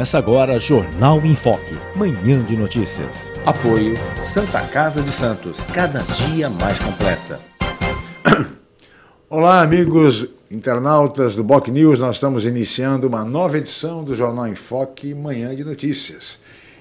[0.00, 3.30] Começa agora Jornal em Foque, manhã de notícias.
[3.44, 3.92] Apoio
[4.24, 7.38] Santa Casa de Santos, cada dia mais completa.
[9.28, 11.98] Olá, amigos internautas do Boc News.
[11.98, 16.38] Nós estamos iniciando uma nova edição do Jornal em Foque, manhã de notícias.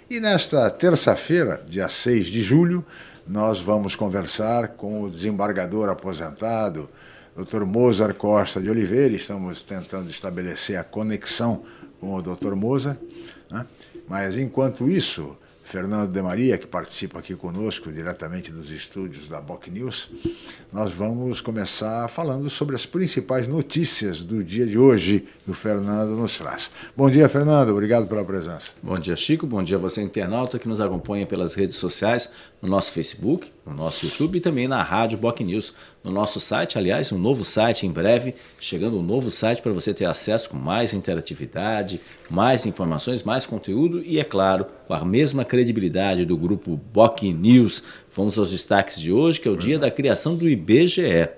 [0.10, 2.86] E nesta terça-feira, dia 6 de julho,
[3.28, 6.90] nós vamos conversar com o desembargador aposentado,
[7.36, 7.66] Dr.
[7.66, 9.14] Mozart Costa de Oliveira.
[9.14, 11.66] Estamos tentando estabelecer a conexão
[12.00, 12.54] com o Dr.
[12.56, 12.98] Moza.
[13.50, 13.66] Né?
[14.08, 15.38] Mas, enquanto isso,
[15.70, 20.10] Fernando de Maria, que participa aqui conosco diretamente dos estúdios da Boc News,
[20.74, 26.10] nós vamos começar falando sobre as principais notícias do dia de hoje que o Fernando
[26.16, 26.72] nos traz.
[26.98, 27.70] Bom dia, Fernando.
[27.70, 28.72] Obrigado pela presença.
[28.82, 29.46] Bom dia, Chico.
[29.46, 33.76] Bom dia a você, internauta, que nos acompanha pelas redes sociais, no nosso Facebook, no
[33.76, 35.72] nosso YouTube e também na Rádio Boc News.
[36.02, 39.94] No nosso site, aliás, um novo site em breve, chegando um novo site para você
[39.94, 45.44] ter acesso com mais interatividade, mais informações, mais conteúdo e, é claro, com a mesma
[45.44, 47.84] credibilidade do grupo Boc News.
[48.16, 51.30] Vamos aos destaques de hoje, que é o dia da criação do IBGE.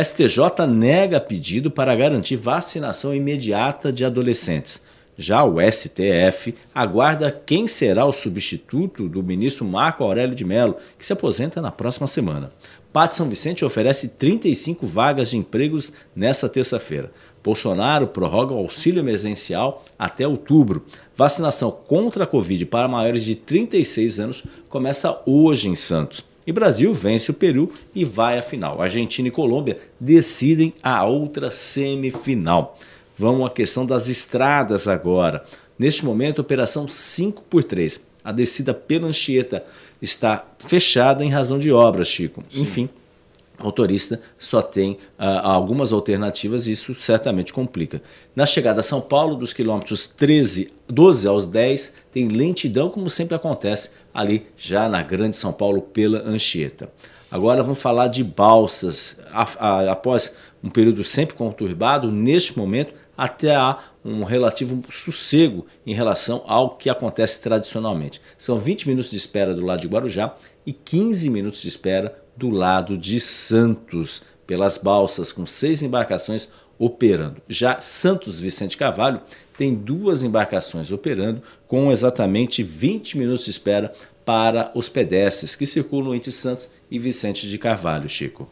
[0.00, 4.80] STJ nega pedido para garantir vacinação imediata de adolescentes.
[5.16, 11.06] Já o STF aguarda quem será o substituto do ministro Marco Aurélio de Mello, que
[11.06, 12.50] se aposenta na próxima semana.
[12.94, 17.10] Pátio São Vicente oferece 35 vagas de empregos nesta terça-feira.
[17.42, 20.86] Bolsonaro prorroga o auxílio emergencial até outubro.
[21.16, 26.24] Vacinação contra a Covid para maiores de 36 anos começa hoje em Santos.
[26.46, 28.80] E Brasil vence o Peru e vai à final.
[28.80, 32.78] Argentina e Colômbia decidem a outra semifinal.
[33.18, 35.44] Vamos à questão das estradas agora.
[35.76, 39.64] Neste momento, operação 5 por 3 A descida pela Anchieta
[40.04, 42.44] está fechada em razão de obras, Chico.
[42.48, 42.62] Sim.
[42.62, 42.88] Enfim,
[43.58, 48.02] o motorista só tem uh, algumas alternativas e isso certamente complica.
[48.34, 53.34] Na chegada a São Paulo, dos quilômetros 13, 12 aos 10, tem lentidão, como sempre
[53.34, 56.90] acontece ali já na Grande São Paulo pela Anchieta.
[57.30, 59.18] Agora vamos falar de balsas.
[59.32, 66.76] Após um período sempre conturbado, neste momento até há um relativo sossego em relação ao
[66.76, 68.20] que acontece tradicionalmente.
[68.36, 70.34] São 20 minutos de espera do lado de Guarujá
[70.66, 76.48] e 15 minutos de espera do lado de Santos, pelas balsas, com seis embarcações
[76.78, 77.40] operando.
[77.48, 79.20] Já Santos Vicente Carvalho
[79.56, 83.92] tem duas embarcações operando, com exatamente 20 minutos de espera
[84.24, 88.48] para os pedestres que circulam entre Santos e Vicente de Carvalho, Chico.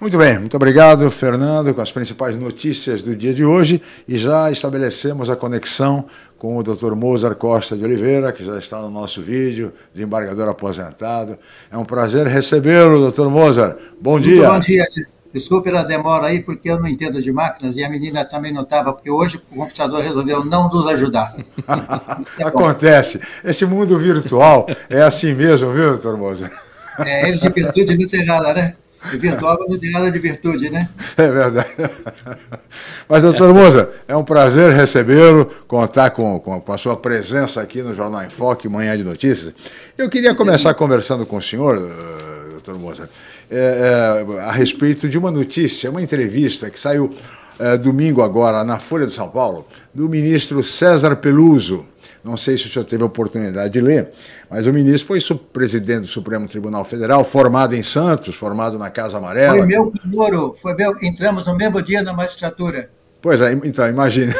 [0.00, 3.82] Muito bem, muito obrigado, Fernando, com as principais notícias do dia de hoje.
[4.08, 6.06] E já estabelecemos a conexão
[6.38, 6.94] com o Dr.
[6.94, 11.38] Mozart Costa de Oliveira, que já está no nosso vídeo, desembargador aposentado.
[11.70, 13.26] É um prazer recebê-lo, Dr.
[13.26, 13.76] Mozart.
[14.00, 14.48] Bom muito dia.
[14.48, 14.86] Bom dia.
[15.34, 18.62] Desculpe a demora aí, porque eu não entendo de máquinas e a menina também não
[18.62, 21.36] estava, porque hoje o computador resolveu não nos ajudar.
[22.42, 23.20] Acontece.
[23.44, 26.52] Esse mundo virtual é assim mesmo, viu, doutor Mozart?
[27.00, 28.74] É, ele de virtude não tem nada, né?
[29.12, 30.88] E virtual não tem nada de virtude, né?
[31.16, 31.68] É verdade.
[33.08, 37.82] Mas, doutor Moza, é um prazer recebê-lo, contar com, com, com, a sua presença aqui
[37.82, 39.54] no Jornal em Foque, Manhã de Notícias.
[39.96, 43.08] Eu queria começar conversando com o senhor, uh, doutor Moza,
[43.50, 47.12] é, é, a respeito de uma notícia, uma entrevista que saiu
[47.60, 51.84] é, domingo agora na Folha de São Paulo, do ministro César Peluso.
[52.24, 54.10] Não sei se o senhor teve a oportunidade de ler,
[54.50, 59.18] mas o ministro foi presidente do Supremo Tribunal Federal, formado em Santos, formado na Casa
[59.18, 59.56] Amarela.
[59.56, 62.90] Foi meu calouro, foi meu, entramos no mesmo dia na magistratura.
[63.22, 64.34] Pois é, então, imagine.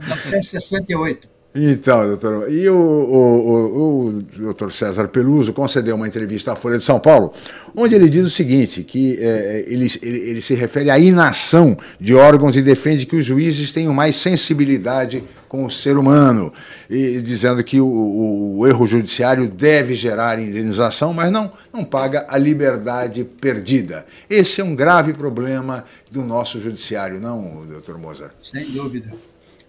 [0.00, 1.33] 1968.
[1.56, 6.78] Então, doutor, e o, o, o, o, doutor César Peluso concedeu uma entrevista à Folha
[6.78, 7.32] de São Paulo,
[7.76, 12.12] onde ele diz o seguinte, que é, ele, ele, ele, se refere à inação de
[12.12, 16.52] órgãos e defende que os juízes tenham mais sensibilidade com o ser humano,
[16.90, 23.22] e dizendo que o, erro judiciário deve gerar indenização, mas não, não paga a liberdade
[23.22, 24.04] perdida.
[24.28, 28.32] Esse é um grave problema do nosso judiciário, não, doutor Mozart?
[28.42, 29.12] Sem dúvida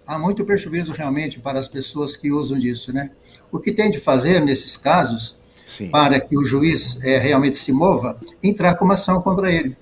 [0.05, 3.11] há muito prejuízo realmente para as pessoas que usam disso, né?
[3.51, 5.89] O que tem de fazer nesses casos, Sim.
[5.89, 9.75] para que o juiz é, realmente se mova, entrar com uma ação contra ele.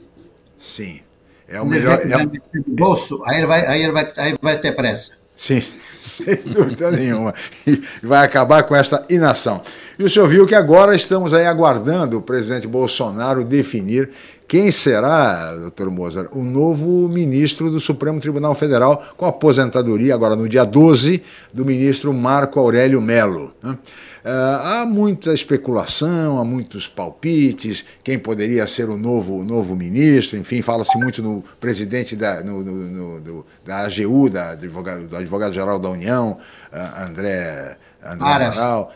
[0.58, 1.02] Sim.
[1.48, 2.00] É o melhor.
[2.00, 2.28] É...
[2.66, 5.18] bolso, aí ele vai, aí ele vai, aí vai ter pressa.
[5.36, 5.64] Sim,
[6.02, 7.34] sem dúvida nenhuma.
[7.68, 9.62] E vai acabar com essa inação.
[9.98, 14.10] E o senhor viu que agora estamos aí aguardando o presidente Bolsonaro definir
[14.48, 20.48] quem será, doutor Mozart, o novo ministro do Supremo Tribunal Federal, com aposentadoria agora no
[20.48, 21.24] dia 12
[21.54, 23.54] do ministro Marco Aurélio Melo.
[23.62, 23.72] Né?
[23.72, 24.28] Uh,
[24.63, 30.98] há muita especulação, há muitos palpites, quem poderia ser o novo, novo ministro, enfim, fala-se
[30.98, 36.38] muito no presidente da, no, no, no, do, da AGU, da, do Advogado-Geral da União,
[36.72, 38.58] uh, André, André Aras.
[38.58, 38.92] Amaral,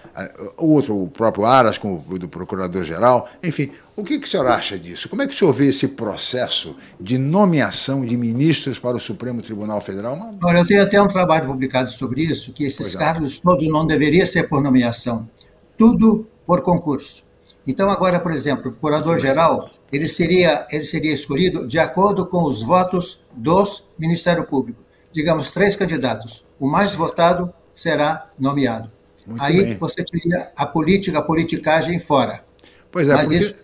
[0.57, 3.71] o outro, o próprio Aras, com o do Procurador-Geral, enfim.
[3.95, 5.09] O que, que o senhor acha disso?
[5.09, 9.41] Como é que o senhor vê esse processo de nomeação de ministros para o Supremo
[9.41, 10.35] Tribunal Federal?
[10.43, 12.97] Olha, eu tenho até um trabalho publicado sobre isso, que esses é.
[12.99, 15.27] cargos todos não deveria ser por nomeação,
[15.75, 17.23] tudo por concurso.
[17.65, 22.61] Então, agora, por exemplo, o procurador-geral, ele seria, ele seria escolhido de acordo com os
[22.61, 24.79] votos dos Ministério Público.
[25.11, 26.45] Digamos, três candidatos.
[26.59, 28.89] O mais votado será nomeado.
[29.27, 29.77] Muito Aí bem.
[29.77, 32.43] você teria a política, a politicagem fora.
[32.89, 33.43] Pois é, Mas porque...
[33.43, 33.55] isso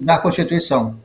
[0.00, 0.98] da Constituição.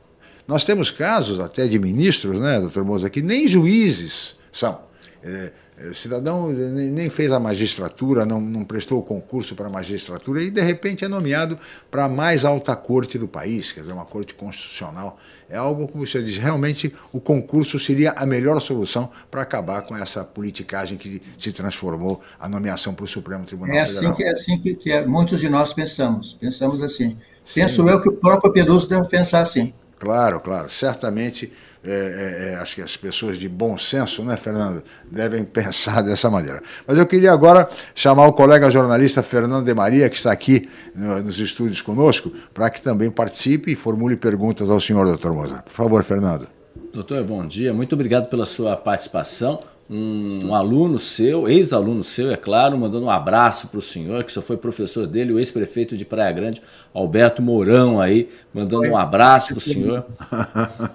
[0.46, 4.80] Nós temos casos até de ministros, né, doutor Moza, que nem juízes são.
[5.22, 5.52] É
[5.90, 10.50] o cidadão nem fez a magistratura, não, não prestou o concurso para a magistratura e,
[10.50, 11.58] de repente, é nomeado
[11.90, 15.18] para a mais alta corte do país, quer dizer, uma corte constitucional.
[15.48, 19.96] É algo, como você diz, realmente o concurso seria a melhor solução para acabar com
[19.96, 24.16] essa politicagem que se transformou a nomeação para o Supremo Tribunal é assim Federal.
[24.16, 26.34] Que, é assim que, que é, muitos de nós pensamos.
[26.34, 27.16] Pensamos assim.
[27.54, 27.88] Penso Sim.
[27.88, 29.72] eu que o próprio Peruso deve pensar assim.
[29.98, 30.70] Claro, claro.
[30.70, 31.52] Certamente,
[31.84, 36.28] é, é, é, acho que as pessoas de bom senso, né, Fernando, devem pensar dessa
[36.30, 36.62] maneira.
[36.86, 41.22] Mas eu queria agora chamar o colega jornalista Fernando de Maria, que está aqui no,
[41.22, 45.64] nos estúdios conosco, para que também participe e formule perguntas ao senhor, doutor Mozart.
[45.64, 46.48] Por favor, Fernando.
[46.92, 47.72] Doutor, bom dia.
[47.72, 53.68] Muito obrigado pela sua participação um, aluno seu, ex-aluno seu, é claro, mandando um abraço
[53.68, 56.60] para o senhor, que só foi professor dele, o ex-prefeito de Praia Grande,
[56.92, 60.06] Alberto Mourão, aí, mandando um abraço para o senhor.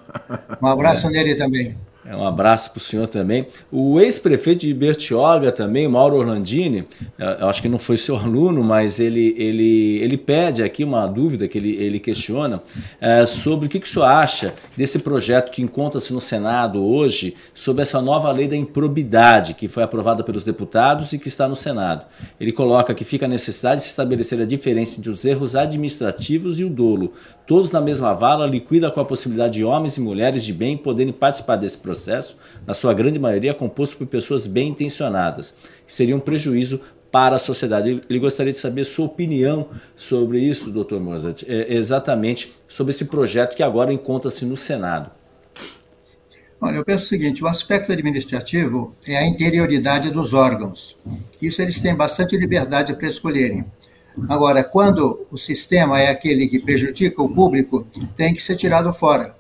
[0.62, 1.10] Um abraço é.
[1.10, 1.75] nele também.
[2.06, 3.48] É, um abraço para o senhor também.
[3.72, 6.86] O ex-prefeito de Bertioga também, Mauro Orlandini,
[7.18, 11.08] é, eu acho que não foi seu aluno, mas ele, ele, ele pede aqui uma
[11.08, 12.62] dúvida que ele, ele questiona
[13.00, 17.36] é, sobre o que, que o senhor acha desse projeto que encontra-se no Senado hoje,
[17.54, 21.56] sobre essa nova lei da improbidade que foi aprovada pelos deputados e que está no
[21.56, 22.06] Senado.
[22.38, 26.60] Ele coloca que fica a necessidade de se estabelecer a diferença entre os erros administrativos
[26.60, 27.14] e o dolo.
[27.48, 31.14] Todos na mesma vala, liquida com a possibilidade de homens e mulheres de bem poderem
[31.14, 32.36] participar desse processo processo,
[32.66, 35.56] na sua grande maioria composto por pessoas bem intencionadas,
[35.86, 36.81] que seria um prejuízo
[37.12, 38.01] para a sociedade.
[38.10, 43.56] Ele gostaria de saber sua opinião sobre isso, doutor Mozart, é, exatamente sobre esse projeto
[43.56, 45.12] que agora encontra-se no Senado.
[46.60, 50.98] Olha, eu penso o seguinte: o aspecto administrativo é a interioridade dos órgãos.
[51.39, 53.66] Isso eles têm bastante liberdade para escolherem.
[54.30, 57.86] Agora, quando o sistema é aquele que prejudica o público,
[58.16, 59.36] tem que ser tirado fora.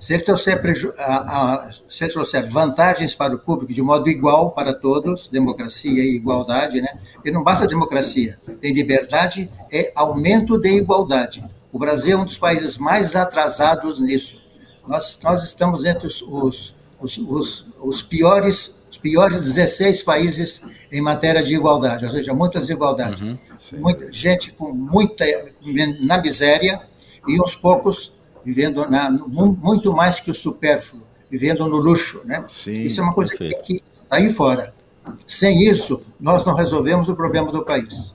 [0.00, 0.60] Se ele trouxer,
[0.98, 1.16] a,
[1.54, 6.14] a, se ele trouxer vantagens para o público de modo igual para todos, democracia e
[6.14, 6.98] igualdade, né?
[7.24, 11.44] E não basta democracia, tem liberdade, é aumento de igualdade.
[11.72, 14.40] O Brasil é um dos países mais atrasados nisso.
[14.86, 21.02] Nós, nós estamos entre os, os, os, os, os piores os piores 16 países em
[21.02, 23.22] matéria de igualdade, ou seja, muita desigualdade.
[23.22, 23.38] Uhum,
[23.78, 25.24] muita, gente com muita
[26.00, 26.80] na miséria
[27.26, 28.14] e uns poucos
[28.44, 32.20] vivendo na, muito mais que o supérfluo, vivendo no luxo.
[32.24, 32.44] Né?
[32.48, 34.74] Sim, isso é uma coisa que tem que sair fora.
[35.26, 38.14] Sem isso, nós não resolvemos o problema do país.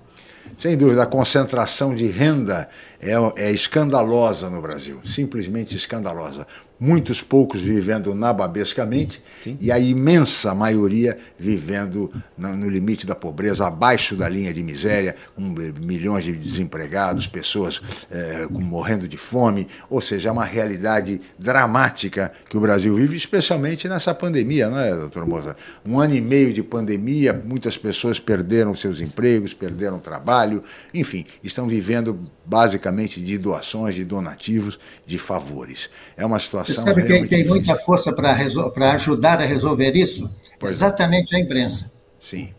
[0.57, 2.69] Sem dúvida, a concentração de renda
[3.01, 6.47] é, é escandalosa no Brasil, simplesmente escandalosa
[6.83, 9.57] muitos poucos vivendo nababescamente Sim.
[9.61, 15.43] e a imensa maioria vivendo no limite da pobreza, abaixo da linha de miséria, com
[15.79, 17.79] milhões de desempregados, pessoas
[18.11, 23.87] é, morrendo de fome, ou seja, é uma realidade dramática que o Brasil vive, especialmente
[23.87, 25.55] nessa pandemia, não é, doutor Moza?
[25.85, 30.61] Um ano e meio de pandemia, muitas pessoas perderam seus empregos, perderam trabalho,
[30.93, 35.89] enfim, estão vivendo basicamente de doações, de donativos, de favores.
[36.17, 40.29] É uma situação você sabe quem tem muita força para ajudar a resolver isso?
[40.59, 40.75] Pois é.
[40.75, 41.37] Exatamente é.
[41.37, 41.91] a imprensa.
[42.19, 42.49] Sim.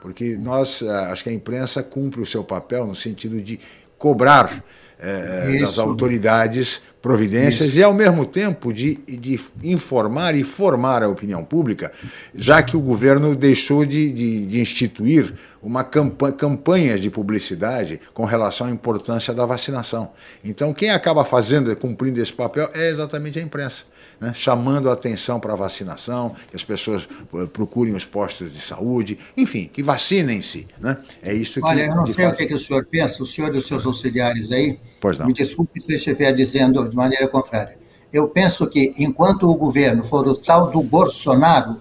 [0.00, 3.58] Porque nós, eh, acho que a imprensa cumpre o seu papel no sentido de
[3.98, 4.62] cobrar
[4.98, 7.78] é, das autoridades providências Isso.
[7.78, 11.92] e, ao mesmo tempo, de, de informar e formar a opinião pública,
[12.34, 18.24] já que o governo deixou de, de, de instituir uma campanha, campanhas de publicidade com
[18.24, 20.10] relação à importância da vacinação.
[20.44, 23.84] Então, quem acaba fazendo, cumprindo esse papel, é exatamente a imprensa.
[24.20, 28.60] né, chamando a atenção para a vacinação, que as pessoas eh, procurem os postos de
[28.60, 30.66] saúde, enfim, que vacinem-se.
[30.80, 30.96] Né?
[31.22, 31.66] É isso que.
[31.66, 32.34] Olha, eu não sei fato...
[32.34, 34.80] o que, que, o senhor pensa, o senhor e os seus auxiliares aí.
[35.00, 35.26] Pois não.
[35.26, 37.78] Me desculpe se eu estiver dizendo de maneira contrária.
[38.12, 41.76] Eu penso que, enquanto o governo for o tal do Bolsonaro,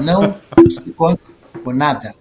[0.00, 0.34] não
[0.68, 1.20] se conta
[1.62, 2.14] por nada.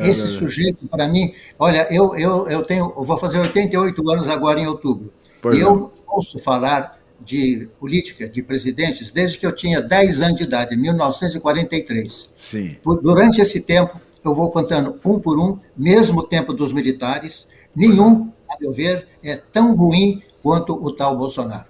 [0.00, 4.28] É, Esse sujeito, para mim, olha, eu, eu, eu tenho, eu vou fazer 88 anos
[4.28, 5.12] agora em outubro.
[5.40, 10.36] Pois e eu ouço falar de política, de presidentes, desde que eu tinha 10 anos
[10.36, 12.34] de idade, em 1943.
[12.36, 12.76] Sim.
[13.02, 18.58] Durante esse tempo, eu vou contando um por um, mesmo tempo dos militares, nenhum, a
[18.60, 21.69] meu ver, é tão ruim quanto o tal Bolsonaro.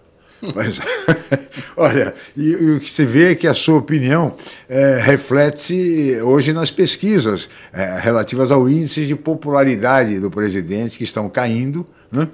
[0.55, 0.81] Mas,
[1.77, 4.35] olha, e, e, o que se vê é que a sua opinião
[4.69, 11.29] é, reflete hoje nas pesquisas é, relativas ao índice de popularidade do presidente, que estão
[11.29, 12.29] caindo, né?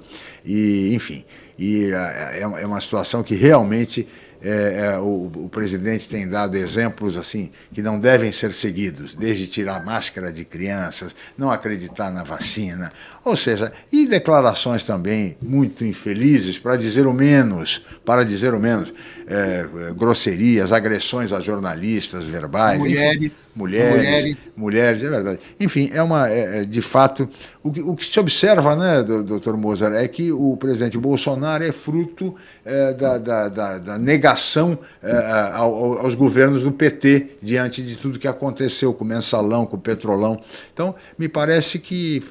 [0.45, 1.25] e, enfim,
[1.59, 4.07] e é, é uma situação que realmente
[4.49, 9.45] é, é, o, o, presidente tem dado exemplos assim que não devem ser seguidos, desde
[9.45, 12.93] tirar máscara de crianças, não acreditar na vacina,
[13.25, 18.93] ou seja, e declarações também muito infelizes, para dizer o menos, para dizer o menos,
[19.27, 25.39] é, grosserias, agressões a jornalistas, verbais, mulheres, enfim, mulheres, mulheres, mulheres, é verdade.
[25.59, 27.29] Enfim, é uma, é, é, de fato,
[27.61, 31.73] o que, o que se observa, né, doutor Mozart, é que o presidente Bolsonaro é
[31.73, 35.11] fruto é, da, da, da, da, negação é,
[35.53, 39.79] ao, aos governos do PT diante de tudo que aconteceu com o mensalão, com o
[39.79, 40.41] petrolão.
[40.73, 42.23] Então, me parece que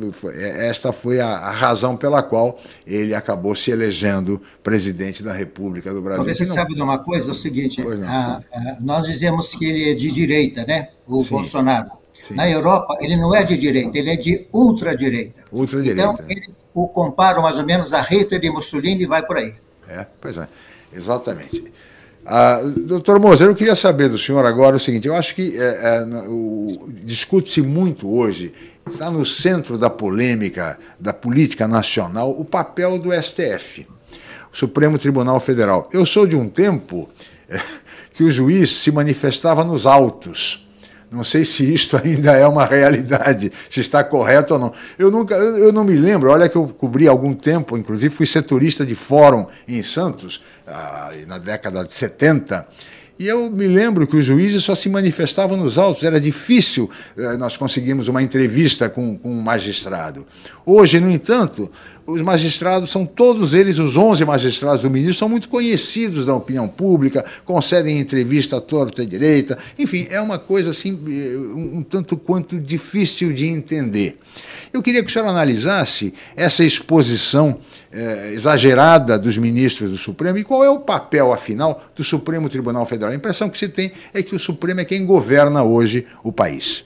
[0.59, 6.01] esta foi a, a, razão pela qual ele acabou se elegendo presidente da República do
[6.01, 6.25] Brasil.
[6.25, 7.31] Você sabe de uma coisa?
[7.31, 10.89] É o seguinte, a, a, nós dizemos que ele é de direita, né?
[11.07, 11.31] O Sim.
[11.31, 11.91] Bolsonaro.
[12.27, 12.35] Sim.
[12.35, 15.43] Na Europa, ele não é de direita, ele é de ultradireita.
[15.53, 16.03] Ultradireita.
[16.03, 19.55] Então, eles o comparam mais ou menos a Hitler de Mussolini e vai por aí.
[19.89, 20.49] É, pois é,
[20.93, 21.73] exatamente.
[22.27, 25.63] Ah, doutor Moser, eu queria saber do senhor agora o seguinte: eu acho que é,
[25.63, 26.07] é,
[27.05, 28.53] discute-se muito hoje,
[28.91, 33.87] está no centro da polêmica da política nacional, o papel do STF,
[34.57, 35.87] Supremo Tribunal Federal.
[35.93, 37.11] Eu sou de um tempo
[37.47, 37.61] é,
[38.15, 40.65] que o juiz se manifestava nos autos
[41.09, 44.73] não sei se isto ainda é uma realidade, se está correto ou não.
[44.99, 48.85] Eu nunca, eu, não me lembro, olha que eu cobri algum tempo, inclusive fui setorista
[48.85, 52.67] de fórum em Santos, ah, na década de 70,
[53.19, 57.37] e eu me lembro que os juízes só se manifestavam nos autos, era difícil eh,
[57.39, 60.27] nós conseguirmos uma entrevista com, com um magistrado.
[60.67, 61.73] Hoje, no entanto,
[62.07, 66.69] os magistrados são todos eles, os 11 magistrados do ministro, são muito conhecidos da opinião
[66.69, 71.83] pública, concedem entrevista à torta e direita, enfim, é uma coisa assim, eh, um, um
[71.83, 74.19] tanto quanto difícil de entender.
[74.73, 77.59] Eu queria que o senhor analisasse essa exposição
[77.93, 82.87] eh, exagerada dos ministros do Supremo e qual é o papel, afinal, do Supremo Tribunal
[82.87, 83.13] Federal.
[83.13, 86.86] A impressão que se tem é que o Supremo é quem governa hoje o país.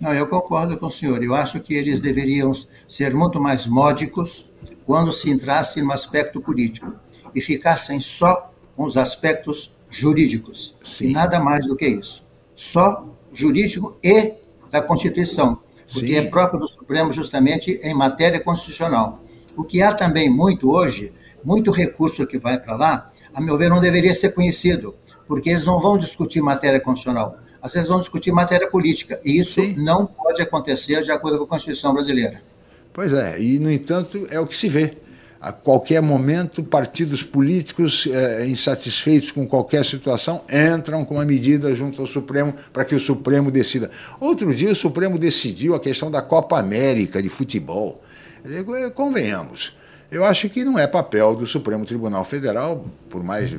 [0.00, 1.22] Não, eu concordo com o senhor.
[1.22, 2.52] Eu acho que eles deveriam
[2.86, 4.48] ser muito mais módicos
[4.86, 6.94] quando se entrasse no aspecto político
[7.34, 10.76] e ficassem só com os aspectos jurídicos.
[10.84, 11.06] Sim.
[11.06, 12.24] E nada mais do que isso.
[12.54, 14.36] Só jurídico e
[14.70, 15.60] da Constituição,
[15.92, 16.16] porque Sim.
[16.16, 19.22] é próprio do Supremo justamente em matéria constitucional.
[19.56, 21.12] O que há também muito hoje,
[21.42, 24.94] muito recurso que vai para lá, a meu ver, não deveria ser conhecido,
[25.26, 29.20] porque eles não vão discutir matéria constitucional às vezes vão discutir matéria política.
[29.24, 29.74] E isso Sim.
[29.76, 32.40] não pode acontecer de acordo com a Constituição brasileira.
[32.92, 34.96] Pois é, e no entanto é o que se vê.
[35.40, 42.00] A qualquer momento, partidos políticos é, insatisfeitos com qualquer situação entram com uma medida junto
[42.00, 43.88] ao Supremo para que o Supremo decida.
[44.18, 48.02] Outro dia, o Supremo decidiu a questão da Copa América de futebol.
[48.96, 49.76] Convenhamos,
[50.10, 53.54] eu acho que não é papel do Supremo Tribunal Federal, por mais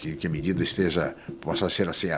[0.00, 2.08] que, que a medida esteja possa ser assim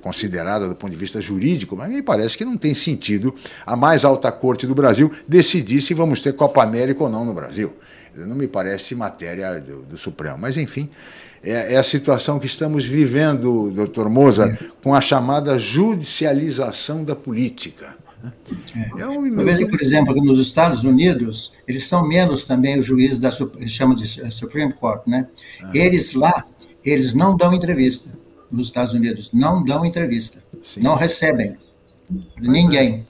[0.00, 3.34] considerada do ponto de vista jurídico, mas me parece que não tem sentido
[3.66, 7.34] a mais alta corte do Brasil decidir se vamos ter Copa América ou não no
[7.34, 7.74] Brasil.
[8.14, 10.38] Não me parece matéria do, do Supremo.
[10.38, 10.90] Mas, enfim,
[11.42, 14.58] é, é, a situação que estamos vivendo, doutor Moza, é.
[14.82, 17.96] com a chamada judicialização da política.
[18.76, 19.02] É.
[19.02, 23.18] Eu, eu vejo, por exemplo, que nos Estados Unidos, eles são menos também os juízes
[23.18, 25.28] da, eles chamam de eh, Supreme Court, né?
[25.62, 25.70] Ah.
[25.72, 26.44] Eles lá,
[26.84, 28.16] eles não dão entrevista.
[28.50, 30.42] Nos Estados Unidos, não dão entrevista.
[30.64, 30.80] Sim.
[30.80, 31.58] Não recebem
[32.08, 33.06] de ninguém.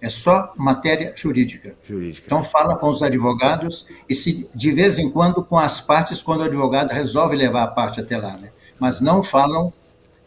[0.00, 1.74] É só matéria jurídica.
[1.86, 2.26] jurídica.
[2.26, 6.40] Então fala com os advogados e se de vez em quando com as partes quando
[6.40, 8.50] o advogado resolve levar a parte até lá, né?
[8.78, 9.72] Mas não falam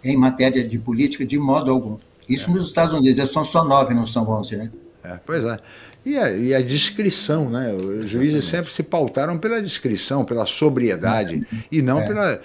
[0.03, 1.97] em matéria de política de modo algum.
[2.33, 2.53] Isso é.
[2.53, 4.71] nos Estados Unidos, são só nove, não são onze, né?
[5.03, 5.59] É, pois é.
[6.03, 7.73] E a, e a descrição, né?
[7.73, 12.07] Os juízes sempre se pautaram pela descrição, pela sobriedade, e não é.
[12.07, 12.41] pela,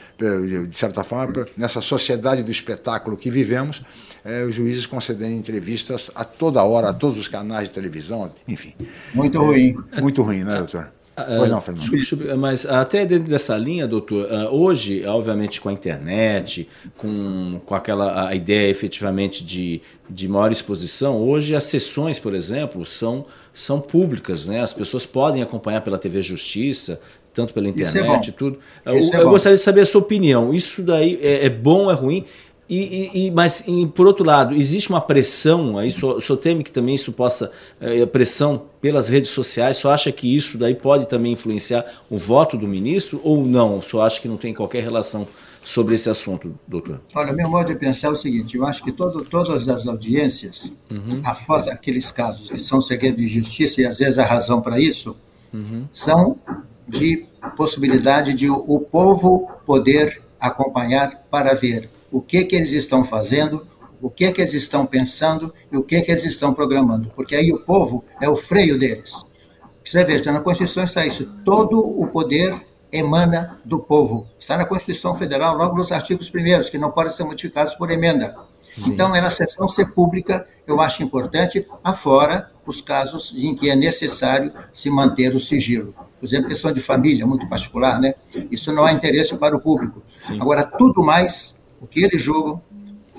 [0.66, 3.82] de certa forma, nessa sociedade do espetáculo que vivemos,
[4.22, 8.74] é, os juízes concedendo entrevistas a toda hora, a todos os canais de televisão, enfim.
[9.14, 9.76] Muito ruim.
[9.92, 10.90] É, muito ruim, né, doutor?
[11.16, 11.80] Pois não, Fernando.
[11.80, 17.58] Desculpe, desculpe, mas até dentro dessa linha, doutor, ah, hoje, obviamente, com a internet, com,
[17.64, 19.80] com aquela a ideia efetivamente de,
[20.10, 24.60] de maior exposição, hoje as sessões, por exemplo, são, são públicas, né?
[24.60, 27.00] As pessoas podem acompanhar pela TV Justiça,
[27.32, 28.58] tanto pela é internet e é tudo.
[28.84, 30.52] Eu, é eu gostaria de saber a sua opinião.
[30.52, 32.24] Isso daí é, é bom, é ruim?
[32.68, 36.72] E, e, mas, e, por outro lado, existe uma pressão, aí o senhor teme que
[36.72, 41.06] também isso possa, é, pressão pelas redes sociais, o senhor acha que isso daí pode
[41.06, 43.78] também influenciar o voto do ministro ou não?
[43.78, 45.28] O senhor acha que não tem qualquer relação
[45.62, 47.00] sobre esse assunto, doutor?
[47.14, 50.72] Olha, meu modo de pensar é o seguinte, eu acho que todo, todas as audiências,
[50.90, 51.20] uhum.
[51.24, 55.16] afora aqueles casos que são segredo de justiça, e às vezes a razão para isso,
[55.54, 55.86] uhum.
[55.92, 56.36] são
[56.88, 63.66] de possibilidade de o povo poder acompanhar para ver o que, que eles estão fazendo,
[64.00, 67.52] o que, que eles estão pensando e o que, que eles estão programando, porque aí
[67.52, 69.24] o povo é o freio deles.
[69.84, 72.54] Você veja, na Constituição está isso, todo o poder
[72.90, 74.26] emana do povo.
[74.38, 78.36] Está na Constituição Federal, logo nos artigos primeiros, que não podem ser modificados por emenda.
[78.74, 78.90] Sim.
[78.90, 84.52] Então, ela sessão ser pública, eu acho importante, afora os casos em que é necessário
[84.72, 85.94] se manter o sigilo.
[86.18, 88.14] Por exemplo, questão de família, muito particular, né?
[88.50, 90.02] Isso não há interesse para o público.
[90.20, 90.40] Sim.
[90.40, 92.60] Agora, tudo mais o que eles julgam,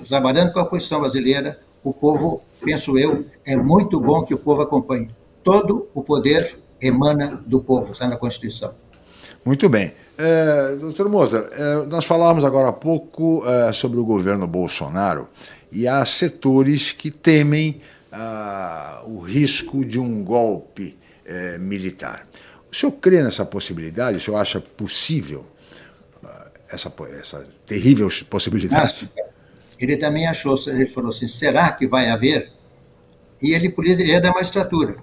[0.08, 4.62] trabalhando com a Constituição brasileira, o povo, penso eu, é muito bom que o povo
[4.62, 5.10] acompanhe.
[5.42, 8.74] Todo o poder emana do povo, está na Constituição.
[9.44, 9.92] Muito bem.
[10.16, 15.28] É, doutor Moser, é, nós falávamos agora há pouco é, sobre o governo Bolsonaro
[15.70, 22.26] e há setores que temem ah, o risco de um golpe é, militar.
[22.70, 24.18] O senhor crê nessa possibilidade?
[24.18, 25.46] O senhor acha possível
[26.70, 29.10] essa, essa terrível possibilidade.
[29.78, 32.52] Ele também achou, ele falou assim, será que vai haver?
[33.40, 34.96] E ele, por isso, ele é da magistratura.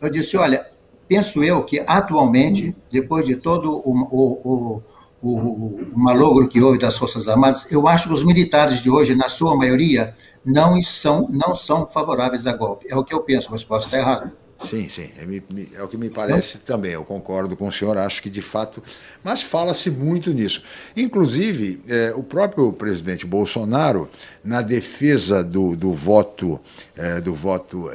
[0.00, 0.66] Eu disse, olha,
[1.06, 4.82] penso eu que atualmente, depois de todo o, o,
[5.22, 9.14] o, o, malogro que houve das Forças Armadas, eu acho que os militares de hoje,
[9.14, 12.86] na sua maioria, não são, não são favoráveis a golpe.
[12.90, 14.32] É o que eu penso, mas posso estar errado.
[14.64, 15.10] Sim, sim.
[15.18, 16.92] É, é, o que me parece também.
[16.92, 18.82] Eu concordo com o senhor, acho que de fato.
[19.22, 20.62] Mas fala-se muito nisso.
[20.96, 24.08] Inclusive, é, o próprio presidente Bolsonaro,
[24.44, 26.60] na defesa do, do voto,
[26.96, 27.90] é, do voto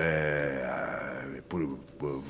[1.49, 1.79] por,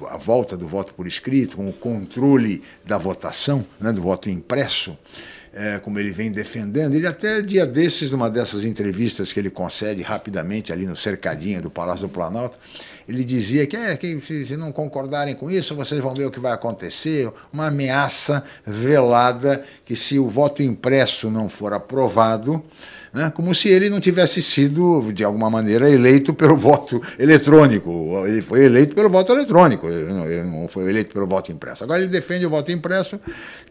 [0.10, 4.98] a volta do voto por escrito, com o controle da votação, né, do voto impresso,
[5.54, 6.96] é, como ele vem defendendo.
[6.96, 11.70] Ele até dia desses, numa dessas entrevistas que ele concede rapidamente ali no cercadinho do
[11.70, 12.58] Palácio do Planalto,
[13.08, 16.32] ele dizia que, é, que se, se não concordarem com isso, vocês vão ver o
[16.32, 17.32] que vai acontecer.
[17.52, 22.64] Uma ameaça velada que se o voto impresso não for aprovado,
[23.14, 28.24] né, como se ele não tivesse sido, de alguma maneira, eleito pelo voto eletrônico.
[28.26, 31.84] Ele foi eleito pelo voto eletrônico, ele não, foi eleito pelo voto impresso.
[31.84, 33.20] Agora ele defende o voto impresso,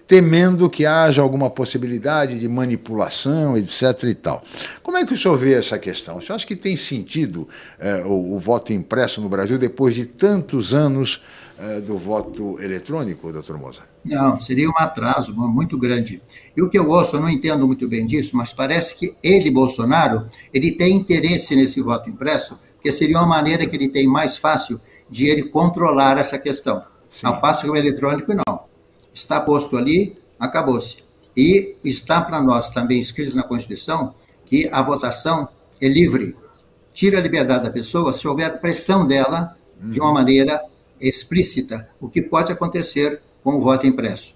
[0.07, 4.05] temendo que haja alguma possibilidade de manipulação, etc.
[4.05, 4.43] e tal.
[4.83, 6.19] Como é que o senhor vê essa questão?
[6.19, 7.49] O senhor acha que tem sentido
[7.79, 11.23] eh, o, o voto impresso no Brasil depois de tantos anos
[11.61, 13.83] eh, do voto eletrônico, doutor Moza?
[14.09, 16.23] Não, seria um atraso muito grande.
[16.57, 19.51] E o que eu ouço, eu não entendo muito bem disso, mas parece que ele,
[19.51, 24.39] Bolsonaro, ele tem interesse nesse voto impresso, que seria uma maneira que ele tem mais
[24.39, 26.83] fácil de ele controlar essa questão.
[27.11, 27.27] Sim.
[27.27, 28.61] Ao passo que o eletrônico, não.
[29.13, 31.05] Está posto ali, acabou-se.
[31.37, 35.49] E está para nós também escrito na Constituição que a votação
[35.81, 36.35] é livre.
[36.93, 40.61] Tira a liberdade da pessoa se houver pressão dela de uma maneira
[41.01, 44.35] explícita, o que pode acontecer com o voto impresso.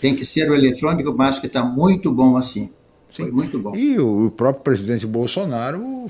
[0.00, 2.70] Tem que ser o eletrônico, mas que está muito bom assim.
[3.10, 3.24] Sim.
[3.24, 3.76] Foi muito bom.
[3.76, 5.78] E o próprio presidente Bolsonaro,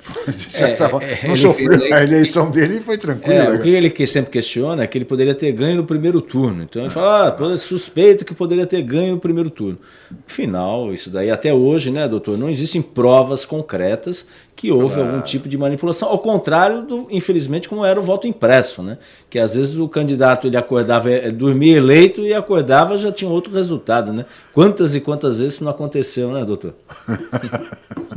[0.28, 1.92] de certa é, forma, é, não sofreu.
[1.92, 3.34] A eleição dele foi tranquila.
[3.34, 6.22] É, o que ele que sempre questiona é que ele poderia ter ganho no primeiro
[6.22, 6.62] turno.
[6.62, 9.78] Então ele fala, ah, suspeito que poderia ter ganho no primeiro turno.
[10.26, 15.48] Afinal, isso daí até hoje, né, doutor, não existem provas concretas que houve algum tipo
[15.48, 18.98] de manipulação, ao contrário do, infelizmente, como era o voto impresso, né?
[19.28, 23.52] Que às vezes o candidato ele acordava, eh, dormia eleito e acordava já tinha outro
[23.52, 24.24] resultado, né?
[24.52, 26.74] Quantas e quantas vezes isso não aconteceu, né, doutor?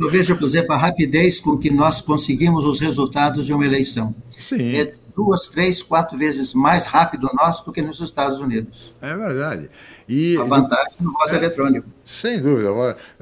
[0.00, 4.14] Eu vejo, por exemplo, a rapidez com que nós conseguimos os resultados de uma eleição.
[4.38, 4.76] Sim.
[4.76, 8.94] É, duas, três, quatro vezes mais rápido nosso do que nos Estados Unidos.
[9.02, 9.68] É verdade.
[10.08, 11.88] E, a vantagem do voto é, eletrônico.
[12.06, 12.70] Sem dúvida.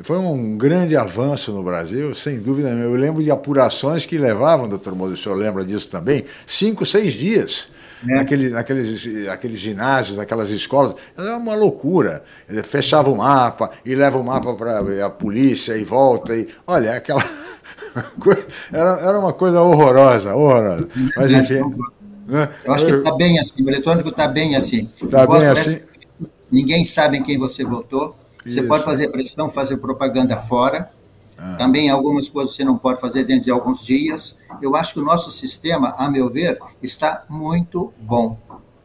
[0.02, 2.68] Foi um grande avanço no Brasil, sem dúvida.
[2.68, 7.14] Eu lembro de apurações que levavam, doutor Moura, o senhor lembra disso também, cinco, seis
[7.14, 7.68] dias.
[8.06, 8.16] É.
[8.16, 12.22] Naquele, naqueles, naqueles ginásios, naquelas escolas, era uma loucura.
[12.64, 16.36] Fechava o mapa e leva o mapa para a polícia e volta.
[16.36, 17.24] E, olha, aquela.
[18.72, 20.88] era, era uma coisa horrorosa, horrorosa.
[21.16, 21.60] Mas enfim.
[22.26, 22.48] Né?
[22.64, 24.90] Eu acho que está bem assim, o eletrônico está bem assim.
[25.00, 25.80] Está bem assim.
[26.50, 28.16] Ninguém sabe em quem você votou.
[28.44, 28.68] Você Isso.
[28.68, 30.90] pode fazer pressão, fazer propaganda fora.
[31.36, 31.56] Ah.
[31.58, 34.36] Também algumas coisas você não pode fazer dentro de alguns dias.
[34.62, 38.38] Eu acho que o nosso sistema, a meu ver, está muito bom,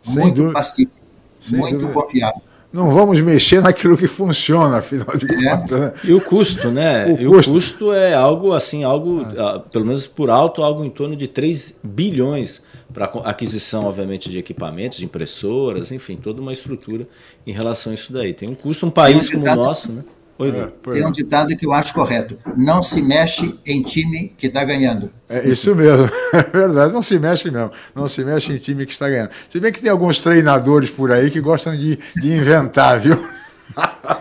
[0.04, 0.54] Sem muito dúvida.
[0.54, 0.98] pacífico,
[1.42, 1.94] Sem muito dúvida.
[1.94, 2.42] confiável
[2.72, 5.50] não vamos mexer naquilo que funciona, afinal de é.
[5.50, 5.80] contas.
[5.80, 5.94] Né?
[6.04, 7.06] E o custo, né?
[7.06, 7.52] O, e custo.
[7.52, 9.62] o custo é algo assim, algo, ah.
[9.72, 14.98] pelo menos por alto, algo em torno de 3 bilhões para aquisição, obviamente, de equipamentos,
[14.98, 17.08] de impressoras, enfim, toda uma estrutura
[17.46, 18.34] em relação a isso daí.
[18.34, 20.04] Tem um custo, um país como o nosso, né?
[20.42, 24.48] Oi, é, Tem um ditado que eu acho correto: não se mexe em time que
[24.48, 25.12] está ganhando.
[25.30, 28.92] É isso mesmo, é verdade, não se mexe mesmo, não se mexe em time que
[28.92, 29.30] está ganhando.
[29.52, 33.24] Se bem que tem alguns treinadores por aí que gostam de, de inventar, viu?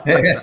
[0.05, 0.43] É.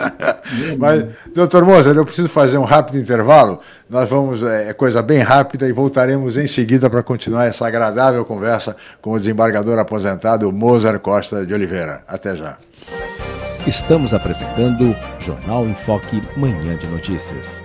[0.78, 3.60] Mas, doutor Moser, eu preciso fazer um rápido intervalo.
[3.90, 8.24] Nós vamos, é, é coisa bem rápida, e voltaremos em seguida para continuar essa agradável
[8.24, 12.02] conversa com o desembargador aposentado Moser Costa de Oliveira.
[12.08, 12.56] Até já.
[13.66, 17.62] Estamos apresentando Jornal em Foque, Manhã de Notícias.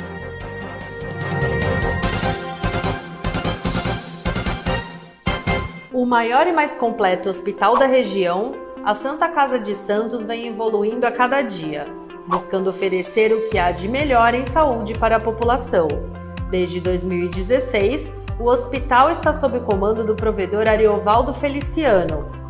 [5.91, 8.51] O maior e mais completo hospital da região,
[8.85, 11.87] a Santa Casa de Santos vem evoluindo a cada dia,
[12.27, 15.87] buscando oferecer o que há de melhor em saúde para a população.
[16.51, 22.36] Desde 2016, o hospital está sob o comando do provedor Ariovaldo Feliciano,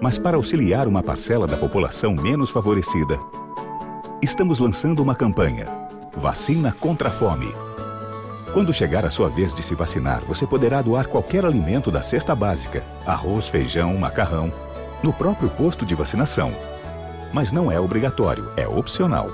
[0.00, 3.18] mas para auxiliar uma parcela da população menos favorecida.
[4.22, 5.66] Estamos lançando uma campanha:
[6.14, 7.52] Vacina contra a Fome.
[8.52, 12.34] Quando chegar a sua vez de se vacinar, você poderá doar qualquer alimento da cesta
[12.34, 14.50] básica, arroz, feijão, macarrão,
[15.02, 16.54] no próprio posto de vacinação.
[17.32, 19.30] Mas não é obrigatório, é opcional.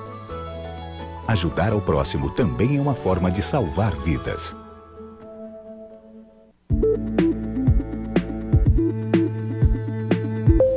[1.28, 4.56] Ajudar ao próximo também é uma forma de salvar vidas.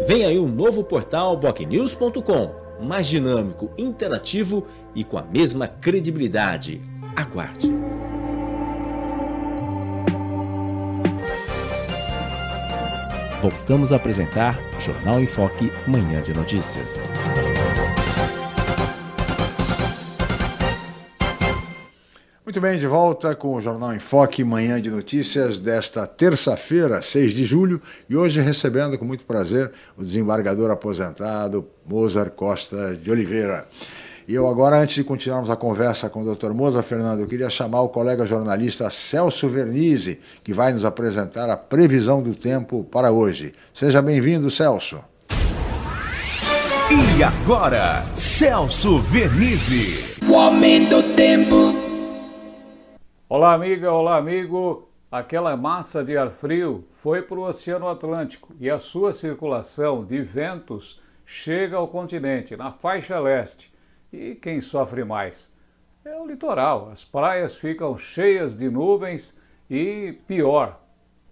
[0.07, 6.79] Vem aí um novo portal bocnews.com, mais dinâmico, interativo e com a mesma credibilidade.
[7.15, 7.71] Aguarde.
[13.41, 17.09] Voltamos a apresentar Jornal em Foque, Manhã de Notícias.
[22.45, 27.33] Muito bem, de volta com o Jornal em Foque, manhã de notícias desta terça-feira, 6
[27.33, 33.67] de julho, e hoje recebendo com muito prazer o desembargador aposentado Mozart Costa de Oliveira.
[34.27, 36.51] E eu agora, antes de continuarmos a conversa com o Dr.
[36.51, 41.57] Mozart Fernando, eu queria chamar o colega jornalista Celso Vernizzi, que vai nos apresentar a
[41.57, 43.55] previsão do tempo para hoje.
[43.73, 44.99] Seja bem-vindo, Celso.
[46.91, 50.19] E agora, Celso Vernizzi.
[50.29, 51.84] O aumento do tempo.
[53.27, 54.87] Olá, amiga, olá, amigo.
[55.11, 60.21] Aquela massa de ar frio foi para o Oceano Atlântico e a sua circulação de
[60.21, 63.73] ventos chega ao continente, na faixa leste.
[64.13, 65.51] E quem sofre mais?
[66.05, 66.91] É o litoral.
[66.91, 69.35] As praias ficam cheias de nuvens
[69.67, 70.79] e pior.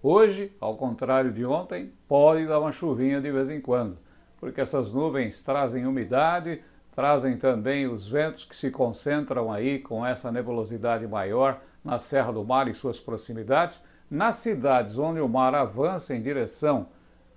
[0.02, 4.00] Hoje, ao contrário de ontem, pode dar uma chuvinha de vez em quando,
[4.40, 6.60] porque essas nuvens trazem umidade,
[6.96, 12.44] trazem também os ventos que se concentram aí com essa nebulosidade maior na Serra do
[12.44, 16.88] Mar e suas proximidades, nas cidades onde o mar avança em direção,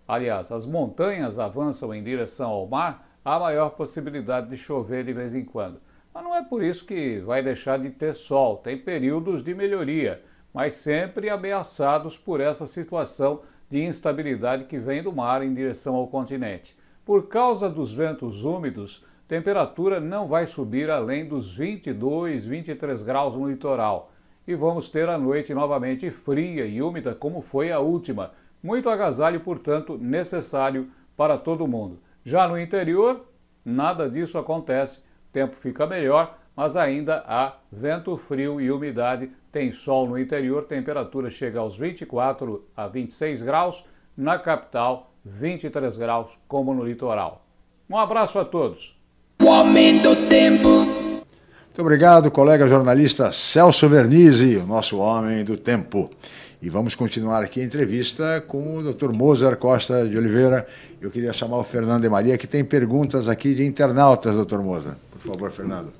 [0.07, 5.35] aliás, as montanhas avançam em direção ao mar, há maior possibilidade de chover de vez
[5.35, 5.81] em quando.
[6.13, 8.59] Mas não é por isso que vai deixar de ter sol.
[8.59, 15.13] Tem períodos de melhoria, mas sempre ameaçados por essa situação de instabilidade que vem do
[15.13, 16.77] mar em direção ao continente.
[17.05, 23.49] Por causa dos ventos úmidos, temperatura não vai subir além dos 22, 23 graus no
[23.49, 24.13] litoral.
[24.47, 28.33] E vamos ter a noite novamente fria e úmida, como foi a última.
[28.63, 32.01] Muito agasalho, portanto, necessário para todo mundo.
[32.25, 33.27] Já no interior,
[33.65, 34.99] nada disso acontece.
[34.99, 39.31] O tempo fica melhor, mas ainda há vento frio e umidade.
[39.51, 43.85] Tem sol no interior, temperatura chega aos 24 a 26 graus.
[44.17, 47.45] Na capital, 23 graus, como no litoral.
[47.89, 48.99] Um abraço a todos.
[49.43, 51.06] O aumento do tempo.
[51.77, 56.09] Muito obrigado, colega jornalista Celso Vernizzi, o nosso homem do tempo.
[56.62, 59.12] E vamos continuar aqui a entrevista com o Dr.
[59.12, 60.67] Mozart Costa de Oliveira.
[61.03, 64.61] Eu queria chamar o Fernando de Maria, que tem perguntas aqui de internautas, Dr.
[64.61, 64.97] Mozart.
[65.11, 65.93] Por favor, Fernando.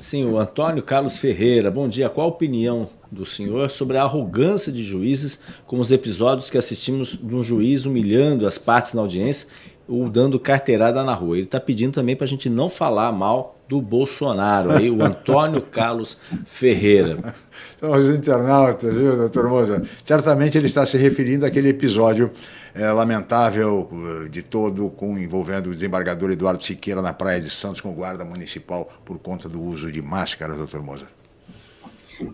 [0.00, 1.70] Sim, o Antônio Carlos Ferreira.
[1.70, 2.08] Bom dia.
[2.08, 7.16] Qual a opinião do senhor sobre a arrogância de juízes, como os episódios que assistimos
[7.16, 9.46] de um juiz humilhando as partes na audiência
[9.92, 11.36] ou dando carteirada na rua?
[11.36, 14.72] Ele está pedindo também para a gente não falar mal do Bolsonaro.
[14.72, 17.34] Aí, o Antônio Carlos Ferreira.
[17.78, 19.82] São os internautas, viu, doutor Moza?
[20.04, 22.30] Certamente ele está se referindo àquele episódio
[22.74, 27.80] é, lamentável eh, de todo, com envolvendo o desembargador Eduardo Siqueira na Praia de Santos
[27.80, 31.06] com guarda municipal por conta do uso de máscaras, doutor Moza.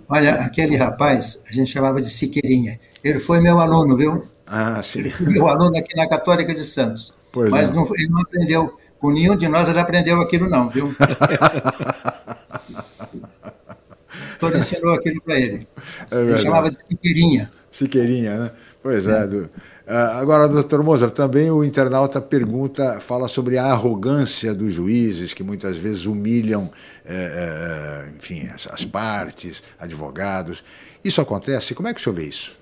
[0.09, 2.79] Olha, aquele rapaz, a gente chamava de Siqueirinha.
[3.03, 4.25] Ele foi meu aluno, viu?
[4.47, 5.13] Ah, sim.
[5.21, 7.18] Meu aluno aqui na Católica de Santos.
[7.31, 10.95] Pois Mas não, ele não aprendeu, com nenhum de nós ele aprendeu aquilo não, viu?
[14.39, 15.67] Todo ensinou aquilo para ele.
[16.11, 17.51] É ele chamava de Siqueirinha.
[17.73, 18.51] Siqueirinha, né?
[18.83, 19.23] Pois é.
[19.23, 19.51] é do...
[19.91, 25.43] Ah, agora, doutor Mozart, também o internauta pergunta, fala sobre a arrogância dos juízes, que
[25.43, 26.71] muitas vezes humilham,
[27.07, 30.63] é, é, enfim, as, as, partes, advogados.
[31.03, 31.75] Isso acontece?
[31.75, 32.55] Como é que o senhor vê isso?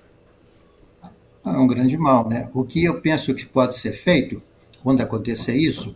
[1.45, 2.49] É um grande mal, né?
[2.53, 4.41] O que eu penso que pode ser feito,
[4.87, 5.95] quando acontecer isso,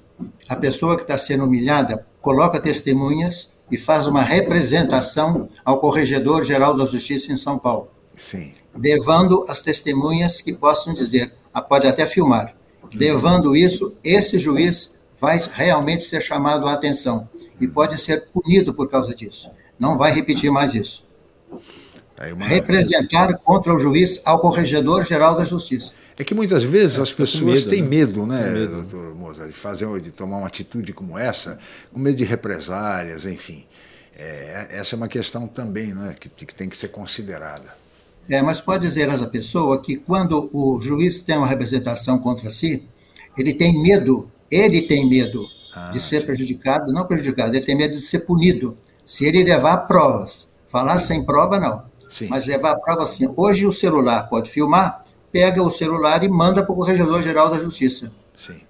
[0.49, 6.75] a pessoa que está sendo humilhada coloca testemunhas e faz uma representação ao Corregedor Geral
[6.75, 7.89] da Justiça em São Paulo.
[8.17, 11.33] Sim levando as testemunhas que possam dizer,
[11.67, 12.55] pode até filmar.
[12.93, 18.89] Levando isso, esse juiz vai realmente ser chamado a atenção e pode ser punido por
[18.89, 19.49] causa disso.
[19.79, 21.05] Não vai repetir mais isso.
[22.39, 25.93] Representar contra o juiz ao Corregedor Geral da Justiça.
[26.17, 27.87] É que muitas vezes é, as pessoas medo, têm né?
[27.87, 28.81] medo, né, medo.
[28.83, 31.57] doutor Moza, de fazer, de tomar uma atitude como essa,
[31.91, 33.65] com medo de represálias, enfim.
[34.17, 37.75] É, essa é uma questão também, né, que, que tem que ser considerada.
[38.29, 42.83] É, mas pode dizer essa pessoa que quando o juiz tem uma representação contra si,
[43.37, 46.25] ele tem medo, ele tem medo ah, de ser sim.
[46.27, 48.77] prejudicado, não prejudicado, ele tem medo de ser punido.
[49.05, 51.83] Se ele levar provas, falar sem prova, não.
[52.09, 52.27] Sim.
[52.27, 53.31] Mas levar a prova assim.
[53.35, 55.00] Hoje o celular pode filmar,
[55.31, 58.11] pega o celular e manda para o Corregedor-Geral da Justiça.
[58.35, 58.61] Sim.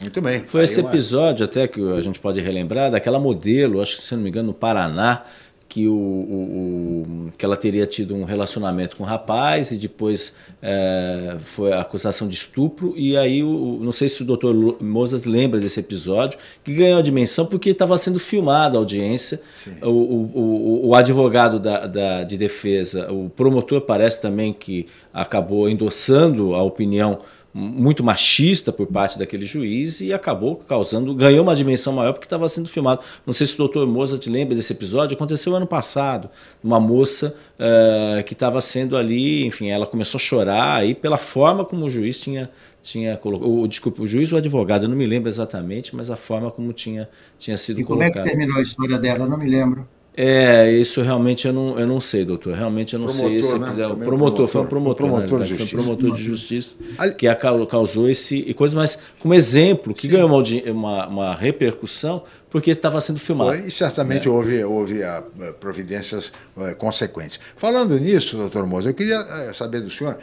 [0.00, 0.40] Muito bem.
[0.44, 0.88] Foi Aí esse uma...
[0.88, 4.48] episódio até que a gente pode relembrar, daquela modelo, acho que se não me engano,
[4.48, 5.24] no Paraná,
[5.70, 10.34] que, o, o, o, que ela teria tido um relacionamento com o rapaz e depois
[10.60, 12.92] é, foi a acusação de estupro.
[12.96, 17.02] E aí, o, não sei se o doutor Mozart lembra desse episódio, que ganhou a
[17.02, 19.40] dimensão porque estava sendo filmada a audiência.
[19.80, 26.52] O, o, o, advogado da, da, de defesa, o promotor, parece também que acabou endossando
[26.52, 27.20] a opinião
[27.52, 32.48] muito machista por parte daquele juiz e acabou causando, ganhou uma dimensão maior porque estava
[32.48, 33.02] sendo filmado.
[33.26, 36.30] Não sei se o doutor Mozart lembra desse episódio, aconteceu ano passado.
[36.62, 41.64] Uma moça uh, que estava sendo ali, enfim, ela começou a chorar aí pela forma
[41.64, 42.48] como o juiz tinha,
[42.80, 43.66] tinha colocado.
[43.66, 46.72] Desculpa, o juiz ou o advogado, eu não me lembro exatamente, mas a forma como
[46.72, 47.08] tinha,
[47.38, 48.10] tinha sido e colocado.
[48.10, 49.24] E como é que terminou a história dela?
[49.24, 49.88] Eu não me lembro.
[50.16, 52.54] É, isso realmente eu não, eu não sei, doutor.
[52.54, 53.42] Realmente eu não promotor, sei.
[53.42, 53.68] Se né?
[53.68, 56.76] quiser, promotor, promotor, foi um promotor, promotor, de foi um promotor de justiça
[57.16, 57.26] que
[57.66, 60.14] causou esse e coisa, mas como exemplo, que Sim.
[60.14, 60.42] ganhou uma,
[60.72, 63.52] uma, uma, repercussão porque estava sendo filmado.
[63.52, 64.30] Foi, e certamente é.
[64.30, 67.38] houve, houve a, a providências a, consequentes.
[67.56, 70.18] Falando nisso, doutor Moza, eu queria eh, saber do senhor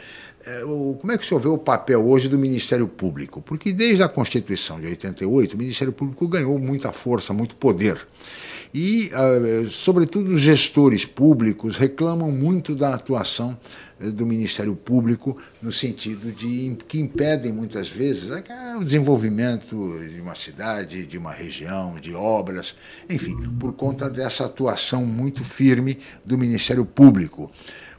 [0.46, 3.42] é, como é que o senhor vê o papel hoje do Ministério Público?
[3.42, 7.98] Porque desde a Constituição de 88, o Ministério Público ganhou muita força, muito poder.
[8.72, 13.58] E, uh, sobretudo, os gestores públicos reclamam muito da atuação
[14.00, 18.30] uh, do Ministério Público, no sentido de que impedem, muitas vezes,
[18.78, 22.76] o desenvolvimento de uma cidade, de uma região, de obras,
[23.08, 27.50] enfim, por conta dessa atuação muito firme do Ministério Público.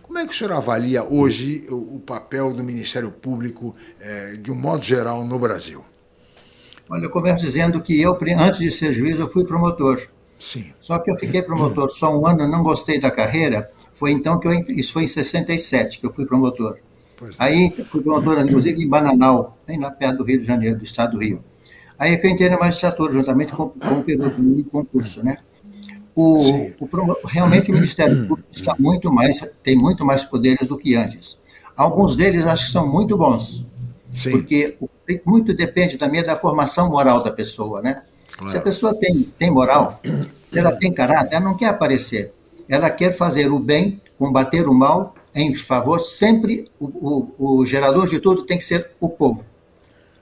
[0.09, 4.51] Como é que o senhor avalia hoje o, o papel do Ministério Público, eh, de
[4.51, 5.85] um modo geral, no Brasil?
[6.89, 10.01] Olha, eu começo dizendo que eu, antes de ser juiz, eu fui promotor.
[10.39, 10.71] Sim.
[10.79, 13.69] Só que eu fiquei promotor só um ano, não gostei da carreira.
[13.93, 14.53] Foi então que eu.
[14.69, 16.77] Isso foi em 67 que eu fui promotor.
[17.17, 20.85] Pois Aí fui promotor, inclusive, em Bananal, bem lá perto do Rio de Janeiro, do
[20.85, 21.43] estado do Rio.
[21.97, 25.37] Aí é que eu entrei na magistratura, juntamente com, com o Peroso no concurso, né?
[26.15, 26.37] O,
[26.79, 31.41] o, realmente o Ministério Público está muito mais, tem muito mais poderes do que antes.
[31.75, 33.65] Alguns deles acho que são muito bons,
[34.11, 34.31] Sim.
[34.31, 34.77] porque
[35.25, 38.03] muito depende também da formação moral da pessoa, né?
[38.39, 38.53] Claro.
[38.53, 39.99] Se a pessoa tem, tem moral,
[40.47, 42.31] se ela tem caráter, ela não quer aparecer.
[42.69, 45.99] Ela quer fazer o bem, combater o mal em favor.
[45.99, 46.85] Sempre o,
[47.37, 49.43] o, o gerador de tudo tem que ser o povo.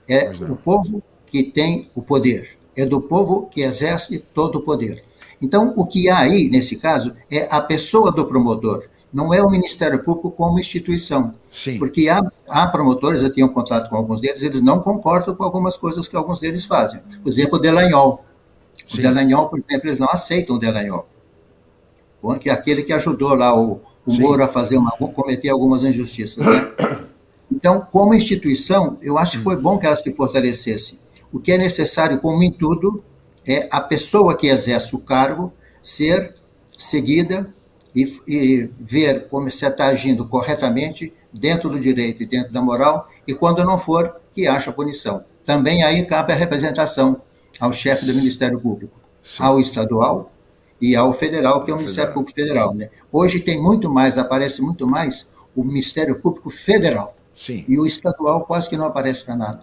[0.08, 2.58] É o povo que tem o poder.
[2.74, 5.04] É do povo que exerce todo o poder.
[5.40, 9.50] Então, o que há aí, nesse caso, é a pessoa do promotor, não é o
[9.50, 11.34] Ministério Público como instituição.
[11.50, 11.78] Sim.
[11.78, 15.76] Porque há, há promotores, eu tenho contato com alguns deles, eles não concordam com algumas
[15.76, 17.00] coisas que alguns deles fazem.
[17.22, 18.24] Por exemplo, o Delanhol.
[18.86, 18.98] Sim.
[18.98, 21.08] O Delanhol, por exemplo, eles não aceitam o Delanhol.
[22.40, 26.44] Que é aquele que ajudou lá o, o Moro a fazer uma, cometer algumas injustiças.
[26.44, 26.72] Né?
[27.50, 31.00] Então, como instituição, eu acho que foi bom que ela se fortalecesse.
[31.32, 33.02] O que é necessário, como em tudo,
[33.46, 35.50] é a pessoa que exerce o cargo
[35.82, 36.34] ser
[36.76, 37.52] seguida
[37.98, 43.08] e, e ver como você está agindo corretamente dentro do direito e dentro da moral,
[43.26, 45.24] e quando não for, que acha punição.
[45.44, 47.20] Também aí cabe a representação
[47.58, 49.42] ao chefe do Ministério Público, Sim.
[49.42, 50.30] ao estadual
[50.80, 52.72] e ao federal, que é o Ministério Público Federal.
[52.72, 52.88] Né?
[53.10, 57.16] Hoje tem muito mais, aparece muito mais o Ministério Público Federal.
[57.34, 57.64] Sim.
[57.66, 59.60] E o estadual quase que não aparece para nada.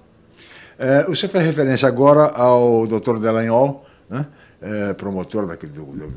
[0.78, 4.28] É, você faz referência agora ao doutor Delanhol, né?
[4.66, 6.08] É, promotor da, do, do,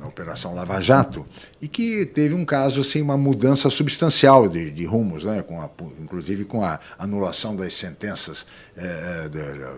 [0.00, 1.26] da Operação Lava Jato,
[1.60, 5.68] e que teve um caso, assim, uma mudança substancial de, de rumos, né, com a,
[6.00, 9.28] inclusive com a anulação das sentenças é,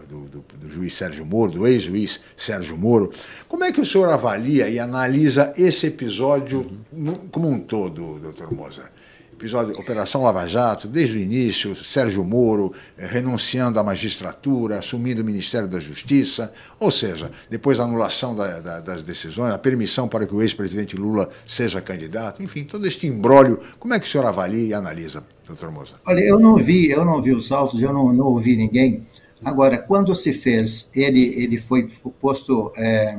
[0.08, 3.10] do, do, do, juiz Sérgio Moro, do ex-juiz Sérgio Moro.
[3.48, 7.14] Como é que o senhor avalia e analisa esse episódio uhum.
[7.32, 9.01] como um todo, doutor Moza?
[9.32, 15.24] Episódio Operação Lava Jato, desde o início, Sérgio Moro eh, renunciando à magistratura, assumindo o
[15.24, 20.26] Ministério da Justiça, ou seja, depois a anulação da, da, das decisões, a permissão para
[20.26, 23.58] que o ex-presidente Lula seja candidato, enfim, todo este imbróglio.
[23.78, 25.94] Como é que o senhor avalia e analisa, doutor Moza?
[26.06, 29.06] Olha, eu não vi, eu não vi os autos, eu não, não ouvi ninguém.
[29.44, 31.90] Agora, quando se fez, ele, ele foi
[32.20, 32.72] posto.
[32.76, 33.18] É,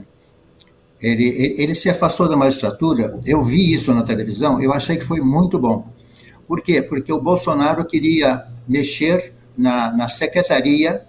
[1.02, 5.20] ele, ele se afastou da magistratura, eu vi isso na televisão, eu achei que foi
[5.20, 5.92] muito bom
[6.54, 6.84] por quê?
[6.84, 11.04] Porque o Bolsonaro queria mexer na, na secretaria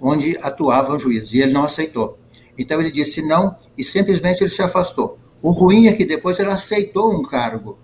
[0.00, 2.18] onde atuava o juiz, e ele não aceitou.
[2.56, 5.18] Então ele disse não e simplesmente ele se afastou.
[5.42, 7.78] O ruim é que depois ele aceitou um cargo,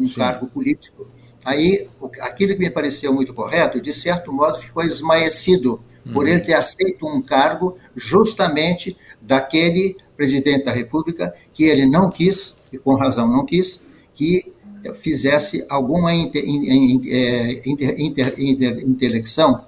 [0.00, 0.14] um Sim.
[0.14, 1.06] cargo político.
[1.44, 1.86] Aí
[2.22, 6.14] aquilo que me pareceu muito correto, de certo modo, ficou esmaecido hum.
[6.14, 12.56] por ele ter aceito um cargo justamente daquele presidente da República que ele não quis,
[12.72, 13.82] e com razão não quis,
[14.14, 14.50] que
[14.94, 19.64] fizesse alguma inter, é, inter, inter, inter, intelecção,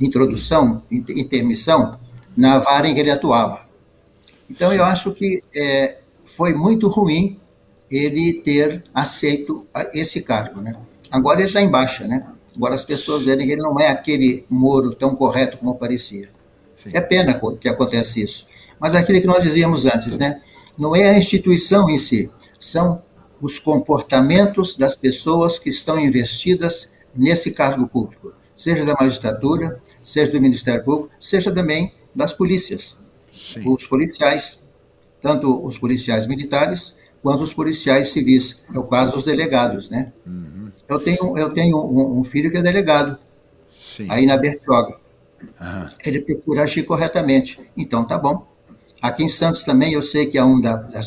[0.00, 1.98] introdução, intermissão
[2.36, 3.66] na vara em que ele atuava.
[4.50, 7.38] Então, eu acho que é, foi muito ruim
[7.90, 10.60] ele ter aceito esse cargo.
[10.60, 10.76] Né?
[11.10, 12.26] Agora ele está em baixa, né?
[12.54, 16.28] Agora as pessoas verem que ele não é aquele Moro tão correto como parecia.
[16.76, 16.90] Sim.
[16.92, 18.46] É pena que acontece isso.
[18.80, 20.40] Mas aquilo que nós dizíamos antes, né?
[20.78, 23.02] Não é a instituição em si, são
[23.40, 30.40] os comportamentos das pessoas que estão investidas nesse cargo público, seja da magistratura, seja do
[30.40, 32.98] Ministério Público, seja também das polícias,
[33.32, 33.62] Sim.
[33.66, 34.64] os policiais,
[35.20, 38.64] tanto os policiais militares quanto os policiais civis.
[38.72, 40.12] É o caso dos delegados, né?
[40.24, 40.70] Uhum.
[40.88, 43.18] Eu tenho, eu tenho um, um, filho que é delegado,
[43.74, 44.06] Sim.
[44.08, 44.96] aí na Bertioga.
[45.60, 45.88] Uhum.
[46.04, 47.60] Ele procura agir corretamente.
[47.76, 48.46] Então, tá bom.
[49.02, 51.00] Aqui em Santos também, eu sei que é um da, da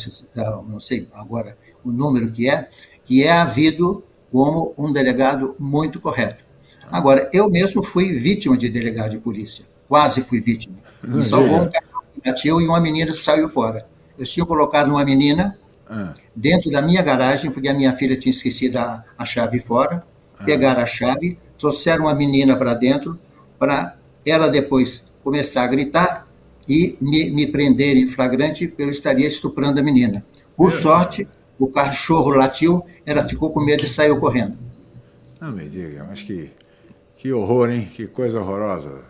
[0.67, 2.69] não sei agora, o número que é,
[3.05, 6.43] que é havido como um delegado muito correto.
[6.91, 10.75] Agora, eu mesmo fui vítima de delegado de polícia, quase fui vítima.
[11.03, 13.87] Me salvou um carro que bateu e uma menina saiu fora.
[14.17, 16.13] Eu tinha colocado uma menina ah.
[16.35, 20.03] dentro da minha garagem, porque a minha filha tinha esquecido a, a chave fora,
[20.37, 20.43] ah.
[20.43, 23.19] pegaram a chave, trouxeram uma menina para dentro,
[23.57, 26.27] para ela depois começar a gritar
[26.67, 30.25] e me, me prender em flagrante, porque eu estaria estuprando a menina.
[30.55, 31.27] Por sorte,
[31.59, 34.57] o cachorro latiu, ela ficou com medo e saiu correndo.
[35.41, 36.51] Não me diga, mas que,
[37.17, 37.89] que horror, hein?
[37.93, 39.03] Que coisa horrorosa.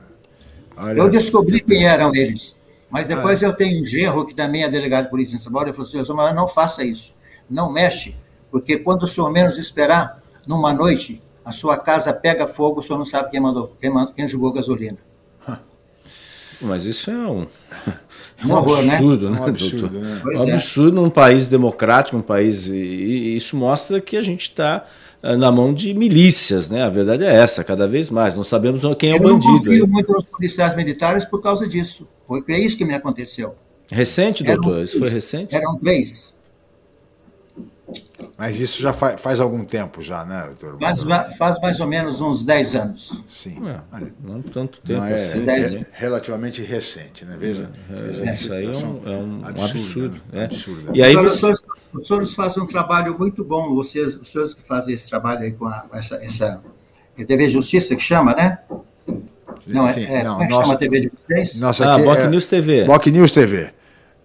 [0.76, 4.64] Olha, eu descobri quem eram eles, mas depois ah, eu tenho um genro que também
[4.64, 7.14] é delegado de polícia em São Paulo, e falou assim, mas não faça isso,
[7.50, 8.16] não mexe,
[8.50, 12.98] porque quando o senhor menos esperar, numa noite, a sua casa pega fogo, o senhor
[12.98, 14.98] não sabe quem mandou, quem, mandou, quem jogou gasolina.
[16.62, 17.46] Mas isso é um,
[18.46, 20.02] um absurdo, né, um absurdo, doutor?
[20.02, 20.22] Né?
[20.26, 22.68] Um absurdo num país democrático, um país.
[22.68, 24.86] E isso mostra que a gente está
[25.22, 26.84] eh, na mão de milícias, né?
[26.84, 28.36] A verdade é essa, cada vez mais.
[28.36, 29.48] Não sabemos quem é o bandido.
[29.48, 32.08] Eu não confio muito nos policiais militares por causa disso.
[32.28, 33.56] Porque é isso que me aconteceu.
[33.92, 34.74] Recente, doutor?
[34.74, 35.56] Eram, isso foi recente?
[35.56, 36.38] Eram três.
[38.38, 40.80] Mas isso já faz, faz algum tempo já, né, doutor?
[40.80, 41.04] Faz,
[41.38, 43.24] faz mais ou menos uns 10 anos.
[43.28, 43.58] Sim.
[43.68, 45.50] É, não tanto tempo não, é, assim.
[45.50, 47.36] É relativamente recente, né?
[47.38, 47.70] Veja.
[47.90, 49.72] É, veja isso aí é um, é um absurdo.
[49.74, 50.44] absurdo, né?
[50.46, 50.96] absurdo.
[50.96, 51.40] E aí os, você...
[51.40, 55.42] senhores, os senhores fazem um trabalho muito bom, vocês, os senhores que fazem esse trabalho
[55.42, 56.64] aí com, a, com essa, essa
[57.26, 58.60] TV Justiça que chama, né?
[59.68, 61.60] Não, é, é, não, como é que nossa, chama a TV de vocês?
[61.60, 62.86] Nossa, ah, Boc News TV.
[62.86, 63.74] Boc News TV.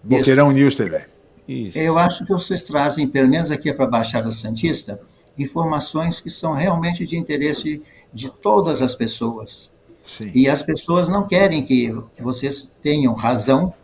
[0.02, 1.13] Boqueirão News TV.
[1.46, 1.78] Isso.
[1.78, 5.00] Eu acho que vocês trazem, pelo menos aqui para a Baixada Santista,
[5.38, 7.82] informações que são realmente de interesse
[8.12, 9.70] de todas as pessoas.
[10.04, 10.30] Sim.
[10.34, 13.74] E as pessoas não querem que, que vocês tenham razão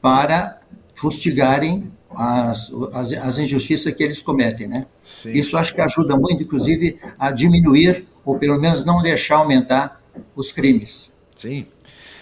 [0.00, 0.60] para
[0.94, 4.86] fustigarem as, as, as, injustiças que eles cometem, né?
[5.02, 5.32] Sim.
[5.32, 10.02] Isso acho que ajuda muito, inclusive, a diminuir, ou pelo menos não deixar aumentar
[10.34, 11.12] os crimes.
[11.36, 11.66] Sim.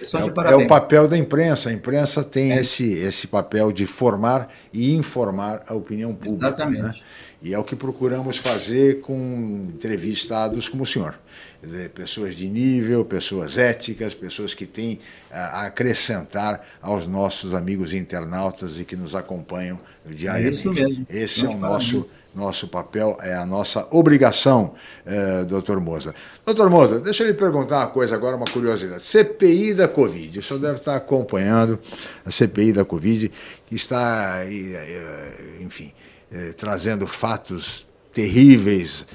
[0.01, 1.70] É, é, o papel da imprensa.
[1.70, 2.61] A imprensa tem é.
[2.61, 6.46] esse, esse papel de formar e informar a opinião pública.
[6.46, 6.82] Exatamente.
[6.82, 6.92] Né?
[7.41, 11.18] E é o que procuramos fazer com entrevistados como o senhor.
[11.62, 14.99] Dizer, pessoas de nível, pessoas éticas, pessoas que têm
[15.30, 20.57] a acrescentar aos nossos amigos internautas e que nos acompanham diariamente.
[20.57, 21.07] É isso mesmo.
[21.09, 22.09] Esse Nós é o nosso
[22.39, 24.74] nosso papel, é a nossa obrigação,
[25.05, 26.14] é, doutor Moza.
[26.47, 29.05] Doutor Moza, deixa eu lhe perguntar uma coisa agora, uma curiosidade.
[29.05, 31.78] CPI da Covid, o senhor deve estar acompanhando
[32.24, 33.30] a CPI da Covid,
[33.66, 35.93] que está, é, enfim,
[36.31, 39.07] é, trazendo fatos terríveis,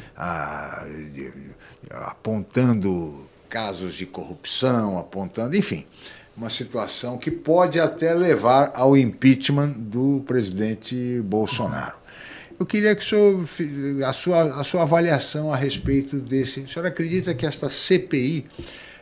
[1.90, 5.86] apontando casos de corrupção, apontando, enfim,
[6.36, 11.96] uma situação que pode até levar ao impeachment do presidente Bolsonaro.
[12.60, 16.62] Eu queria que o senhor, a sua, a sua avaliação a respeito desse.
[16.62, 18.46] O senhor acredita que esta CPI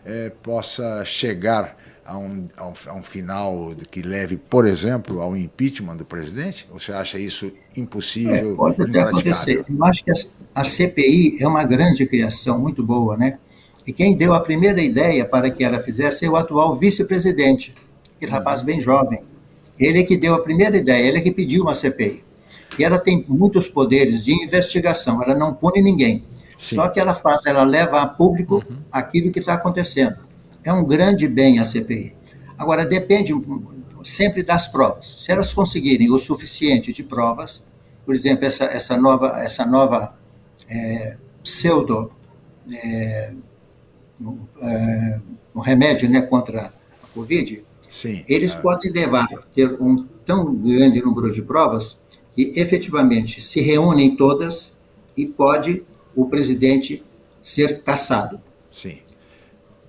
[0.06, 1.78] é, possa chegar
[2.12, 6.68] a um, a, um, a um final que leve, por exemplo, ao impeachment do presidente?
[6.70, 8.54] Ou você acha isso impossível?
[8.54, 9.64] É, pode até acontecer.
[9.70, 10.14] Eu acho que a,
[10.54, 13.40] a CPI é uma grande criação, muito boa, né?
[13.88, 17.74] E quem deu a primeira ideia para que ela fizesse é o atual vice-presidente,
[18.18, 19.22] aquele rapaz bem jovem.
[19.80, 22.24] Ele é que deu a primeira ideia, ele é que pediu uma CPI.
[22.78, 26.26] E ela tem muitos poderes de investigação, ela não pune ninguém.
[26.58, 26.76] Sim.
[26.76, 28.78] Só que ela faz, ela leva a público uhum.
[28.92, 30.18] aquilo que está acontecendo.
[30.64, 32.16] É um grande bem a CPI.
[32.58, 33.34] Agora, depende
[34.04, 35.06] sempre das provas.
[35.24, 37.66] Se elas conseguirem o suficiente de provas,
[38.06, 40.16] por exemplo, essa, essa nova, essa nova
[40.70, 42.12] é, pseudo
[42.72, 43.34] é,
[44.62, 45.20] é,
[45.56, 51.32] um remédio né, contra a Covid, Sim, eles podem levar ter um tão grande número
[51.32, 52.00] de provas
[52.34, 54.78] que efetivamente se reúnem todas
[55.18, 55.84] e pode
[56.16, 57.04] o presidente
[57.44, 58.40] ser cassado.
[58.70, 59.00] Sim.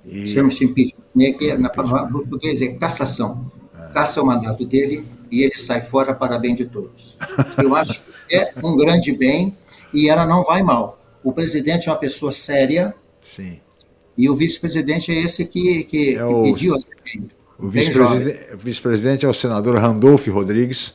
[0.04, 0.26] E...
[0.26, 3.50] Chama-se impeachment, né, que é, na palavra português é cassação.
[3.78, 3.92] É.
[3.92, 7.16] Caça o mandato dele e ele sai fora para bem de todos.
[7.62, 9.56] Eu acho que é um grande bem
[9.92, 10.98] e ela não vai mal.
[11.22, 12.94] O presidente é uma pessoa séria.
[13.22, 13.60] Sim.
[14.18, 17.28] E o vice-presidente é esse que, que, é o, que pediu a CPI.
[17.58, 20.94] O vice-presidente vice é o senador Randolph Rodrigues.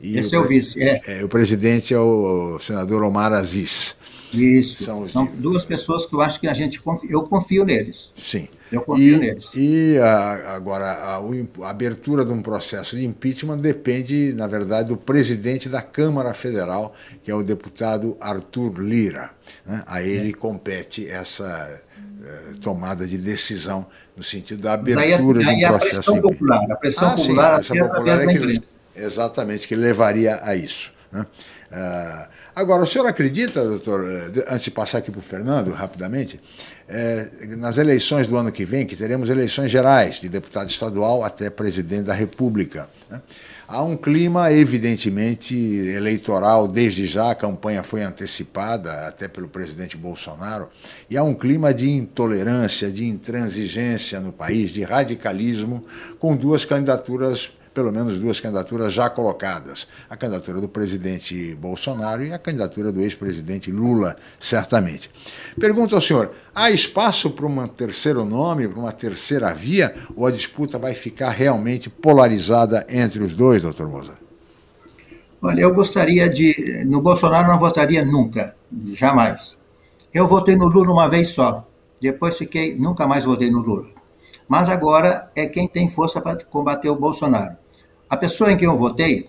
[0.00, 1.00] E Esse o, é o vice, é.
[1.06, 1.24] é.
[1.24, 3.96] O presidente é o senador Omar Aziz.
[4.32, 4.84] Isso.
[4.84, 8.12] São, São duas pessoas que eu acho que a gente confia, eu confio neles.
[8.16, 8.48] Sim.
[8.70, 9.50] Eu confio e, neles.
[9.54, 14.96] E a, agora a, a, abertura de um processo de impeachment depende, na verdade, do
[14.96, 19.30] presidente da Câmara Federal, que é o deputado Arthur Lira.
[19.64, 19.82] Né?
[19.86, 20.34] A ele é.
[20.34, 26.10] compete essa uh, tomada de decisão no sentido da abertura aí, de um aí processo.
[26.10, 28.60] A pressão popular, a pressão ah, popular, sim, a pressão popular é que,
[28.98, 30.92] Exatamente, que levaria a isso.
[31.12, 31.24] Né?
[31.70, 36.40] Uh, agora, o senhor acredita, doutor, eh, antes de passar aqui para o Fernando, rapidamente,
[36.88, 41.50] é, nas eleições do ano que vem, que teremos eleições gerais de deputado estadual até
[41.50, 42.88] presidente da República.
[43.10, 43.20] Né?
[43.68, 50.70] Há um clima, evidentemente, eleitoral, desde já, a campanha foi antecipada até pelo presidente Bolsonaro,
[51.10, 55.84] e há um clima de intolerância, de intransigência no país, de radicalismo,
[56.18, 62.32] com duas candidaturas pelo menos duas candidaturas já colocadas: a candidatura do presidente Bolsonaro e
[62.32, 65.10] a candidatura do ex-presidente Lula, certamente.
[65.58, 70.30] Pergunto ao senhor: há espaço para um terceiro nome, para uma terceira via, ou a
[70.30, 74.18] disputa vai ficar realmente polarizada entre os dois, doutor Moza?
[75.40, 76.84] Olha, eu gostaria de.
[76.84, 78.56] No Bolsonaro não votaria nunca,
[78.92, 79.58] jamais.
[80.12, 81.66] Eu votei no Lula uma vez só.
[82.00, 83.97] Depois fiquei, nunca mais votei no Lula.
[84.48, 87.56] Mas agora é quem tem força para combater o Bolsonaro.
[88.08, 89.28] A pessoa em quem eu votei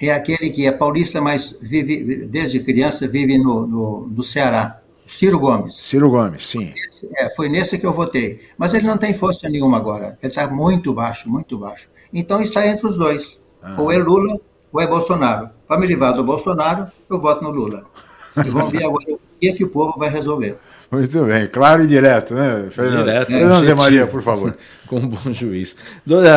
[0.00, 4.80] é aquele que é paulista, mas vive, desde criança, vive no, no, no Ceará.
[5.06, 5.74] Ciro Gomes.
[5.74, 6.72] Ciro Gomes, sim.
[6.88, 8.40] Esse, é, foi nesse que eu votei.
[8.56, 10.18] Mas ele não tem força nenhuma agora.
[10.22, 11.90] Ele está muito baixo, muito baixo.
[12.12, 13.42] Então está entre os dois.
[13.62, 13.76] Ah.
[13.78, 14.40] Ou é Lula
[14.72, 15.50] ou é Bolsonaro.
[15.68, 17.84] Para me livrar do Bolsonaro, eu voto no Lula.
[18.44, 20.58] E vamos ver agora o que, é que o povo vai resolver.
[20.94, 23.04] Muito bem, claro e direto, né, Fernando?
[23.04, 24.56] Direto, Fernando de Maria, por favor.
[24.88, 25.74] Com um bom juiz.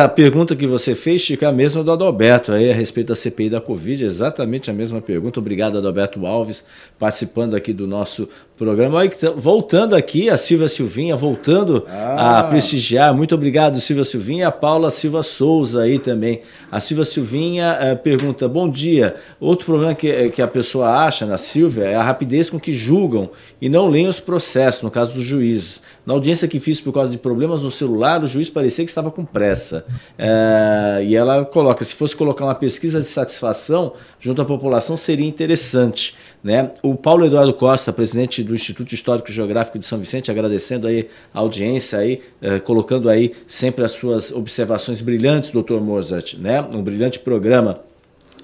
[0.02, 3.14] A pergunta que você fez, Chico, é a mesma do Adalberto, aí, a respeito da
[3.14, 5.38] CPI da Covid, exatamente a mesma pergunta.
[5.38, 6.64] Obrigado, Adalberto Alves,
[6.98, 8.28] participando aqui do nosso
[8.58, 9.00] programa.
[9.36, 12.40] Voltando aqui, a Silvia Silvinha, voltando ah.
[12.40, 13.14] a prestigiar.
[13.14, 14.48] Muito obrigado, Silvia Silvinha.
[14.48, 16.42] A Paula Silva Souza aí também.
[16.70, 19.16] A Silvia Silvinha eh, pergunta: Bom dia.
[19.38, 22.72] Outro problema que, eh, que a pessoa acha na Silvia é a rapidez com que
[22.72, 23.30] julgam
[23.60, 25.80] e não leem os processos, no caso dos juízes.
[26.08, 29.10] Na audiência que fiz por causa de problemas no celular, o juiz parecia que estava
[29.10, 29.84] com pressa.
[30.16, 35.28] É, e ela coloca: se fosse colocar uma pesquisa de satisfação junto à população, seria
[35.28, 36.16] interessante.
[36.42, 36.70] Né?
[36.82, 41.10] O Paulo Eduardo Costa, presidente do Instituto Histórico e Geográfico de São Vicente, agradecendo aí
[41.34, 46.62] a audiência, aí, eh, colocando aí sempre as suas observações brilhantes, doutor Mozart, né?
[46.72, 47.80] um brilhante programa.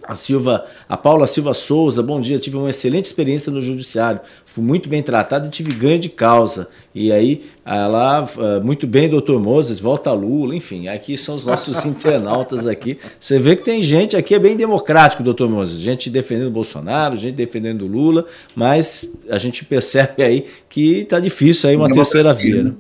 [0.07, 2.39] A Silva, a Paula Silva Souza, bom dia.
[2.39, 4.21] Tive uma excelente experiência no judiciário.
[4.45, 6.69] Fui muito bem tratado e tive ganho de causa.
[6.95, 11.83] E aí, ela, ah, muito bem, doutor Moses, volta Lula, enfim, aqui são os nossos
[11.87, 12.99] internautas aqui.
[13.19, 15.81] Você vê que tem gente aqui, é bem democrático, doutor Moses.
[15.81, 21.77] Gente defendendo Bolsonaro, gente defendendo Lula, mas a gente percebe aí que está difícil aí
[21.77, 22.65] uma terceira via.
[22.65, 22.75] Né?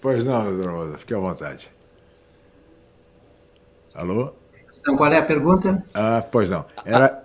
[0.00, 1.68] Pois não, doutor Moses, fique à vontade.
[3.94, 4.41] Alô?
[4.82, 5.82] Então, qual é a pergunta?
[5.94, 6.64] Ah, pois não.
[6.84, 7.22] Era.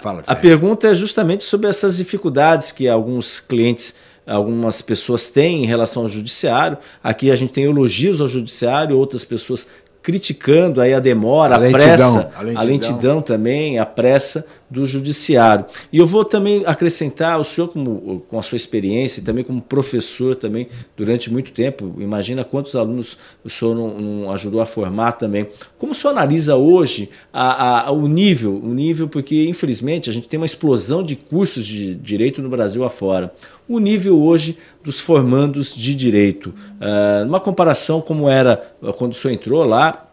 [0.00, 0.22] Fala.
[0.26, 3.96] A pergunta é justamente sobre essas dificuldades que alguns clientes,
[4.26, 6.78] algumas pessoas têm em relação ao judiciário.
[7.02, 9.66] Aqui a gente tem elogios ao judiciário, outras pessoas
[10.02, 12.62] criticando aí a demora, a, a lentidão, pressa, a lentidão.
[12.62, 13.22] a lentidão.
[13.22, 15.64] também, a pressa do judiciário.
[15.92, 19.60] E eu vou também acrescentar, o senhor como, com a sua experiência e também como
[19.60, 25.12] professor também durante muito tempo, imagina quantos alunos o senhor não, não ajudou a formar
[25.12, 25.48] também.
[25.78, 30.28] Como o senhor analisa hoje a, a, o nível, o nível, porque infelizmente a gente
[30.28, 33.32] tem uma explosão de cursos de direito no Brasil afora.
[33.68, 36.54] O nível hoje dos formandos de direito.
[36.80, 38.56] Uh, uma comparação como era
[38.96, 40.09] quando o senhor entrou lá,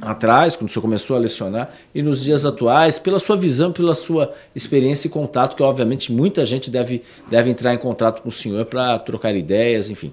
[0.00, 3.94] atrás, quando o senhor começou a lecionar, e nos dias atuais, pela sua visão, pela
[3.94, 8.32] sua experiência e contato, que obviamente muita gente deve, deve entrar em contato com o
[8.32, 10.12] senhor para trocar ideias, enfim.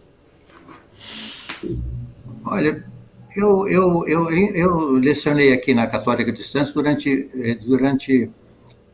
[2.46, 2.84] Olha,
[3.36, 8.30] eu, eu, eu, eu lecionei aqui na Católica de Santos durante, eh, durante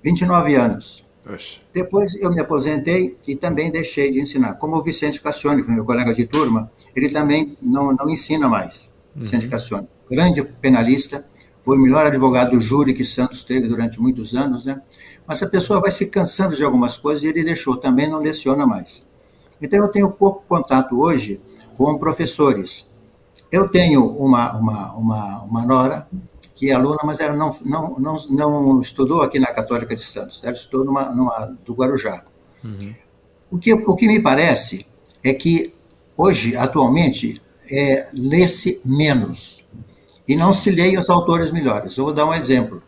[0.03, 1.03] 29 anos.
[1.25, 1.59] Oxe.
[1.73, 4.55] Depois eu me aposentei e também deixei de ensinar.
[4.55, 9.21] Como o Vicente Cassione, meu colega de turma, ele também não, não ensina mais, uhum.
[9.21, 11.25] Vicente Cassione grande penalista,
[11.61, 14.81] foi o melhor advogado do júri que Santos teve durante muitos anos, né?
[15.25, 18.67] Mas a pessoa vai se cansando de algumas coisas e ele deixou, também não leciona
[18.67, 19.07] mais.
[19.61, 21.41] Então eu tenho pouco contato hoje
[21.77, 22.89] com professores.
[23.49, 26.07] Eu tenho uma, uma, uma, uma nora
[26.53, 30.41] que é aluna, mas ela não, não, não, não estudou aqui na Católica de Santos,
[30.43, 32.23] ela estudou numa, numa do Guarujá.
[32.63, 32.93] Uhum.
[33.49, 34.85] O, que, o que me parece
[35.23, 35.73] é que
[36.17, 37.41] hoje, atualmente,
[37.71, 39.63] é, lê-se menos
[40.27, 41.97] e não se leem os autores melhores.
[41.97, 42.81] Eu vou dar um exemplo.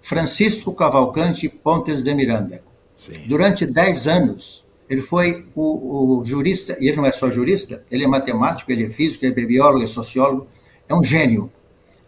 [0.00, 2.62] Francisco Cavalcante Pontes de Miranda.
[2.98, 3.22] Sim.
[3.26, 8.04] Durante dez anos, ele foi o, o, jurista, e ele não é só jurista, ele
[8.04, 10.46] é matemático, ele é físico, ele é biólogo, é sociólogo,
[10.88, 11.50] é um gênio.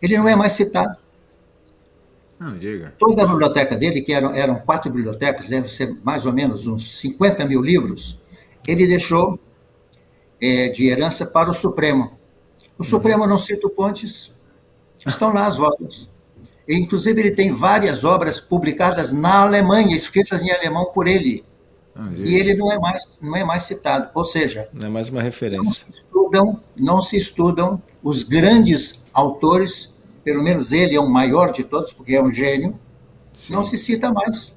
[0.02, 0.96] Ele não é mais citado.
[2.38, 2.92] Não, diga.
[2.98, 6.98] Toda a biblioteca dele, que eram, eram quatro bibliotecas, deve ser mais ou menos uns
[6.98, 8.20] 50 mil livros,
[8.66, 9.38] ele deixou
[10.40, 12.13] é, de herança para o Supremo.
[12.78, 14.32] O Supremo não cita o Pontes.
[15.06, 16.08] Estão lá as obras.
[16.66, 21.44] E, inclusive, ele tem várias obras publicadas na Alemanha, escritas em alemão por ele.
[21.94, 24.10] Ah, e ele não é, mais, não é mais citado.
[24.14, 25.62] Ou seja, não é mais uma referência.
[25.64, 29.94] Não se estudam, não se estudam os grandes autores,
[30.24, 32.78] pelo menos ele é o maior de todos, porque é um gênio,
[33.36, 33.52] Sim.
[33.52, 34.53] não se cita mais.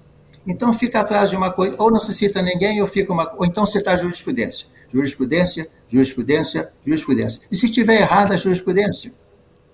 [0.47, 3.45] Então fica atrás de uma coisa, ou não se cita ninguém, ou fica uma, ou
[3.45, 7.47] então citar jurisprudência jurisprudência, jurisprudência, jurisprudência.
[7.51, 9.11] E se estiver errada a jurisprudência?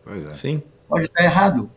[0.03, 0.33] Pois é.
[0.33, 0.63] Sim.
[0.87, 1.69] Pode estar errado.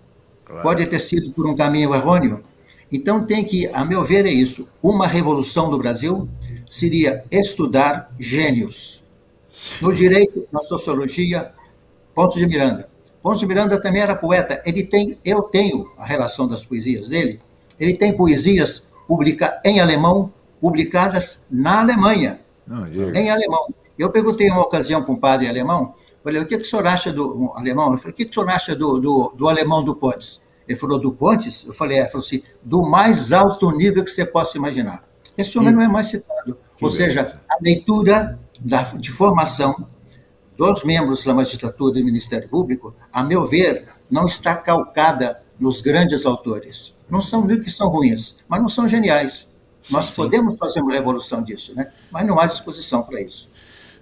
[0.45, 0.63] Claro.
[0.63, 2.43] Pode ter sido por um caminho errôneo.
[2.91, 4.69] Então tem que, a meu ver, é isso.
[4.83, 6.29] Uma revolução do Brasil
[6.71, 9.05] seria estudar gênios.
[9.81, 11.53] No direito, na sociologia,
[12.15, 12.89] Pontos de Miranda.
[13.23, 14.63] Pontos de Miranda também era poeta.
[14.65, 17.41] Ele tem, eu tenho a relação das poesias dele.
[17.79, 22.41] Ele tem poesias publica, em alemão, publicadas na Alemanha.
[22.67, 23.73] Não, em alemão.
[23.99, 25.95] Eu perguntei uma ocasião para um padre alemão,
[26.27, 27.93] Falei, o que, que o senhor acha do um alemão?
[27.93, 30.43] Eu falei, o que, que o senhor acha do, do, do alemão do Pontes?
[30.67, 31.65] Ele falou, do Pontes?
[31.65, 35.05] Eu falei, é, falou assim, do mais alto nível que você possa imaginar.
[35.39, 36.59] Esse homem não é mais citado.
[36.83, 39.87] Ou seja, a leitura da, de formação
[40.57, 45.81] dos membros da magistratura e do Ministério Público, a meu ver, não está calcada nos
[45.81, 46.96] grandes autores.
[47.09, 49.51] Não são que são ruins, mas não são geniais.
[49.91, 50.15] Nós sim.
[50.17, 51.89] podemos fazer uma revolução disso, né?
[52.11, 53.49] mas não há disposição para isso.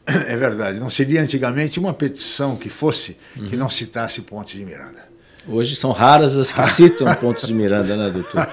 [0.29, 0.79] É verdade.
[0.79, 3.49] Não seria antigamente uma petição que fosse uhum.
[3.49, 5.05] que não citasse Pontes de Miranda.
[5.47, 8.49] Hoje são raras as que citam Pontes de Miranda, né, doutor?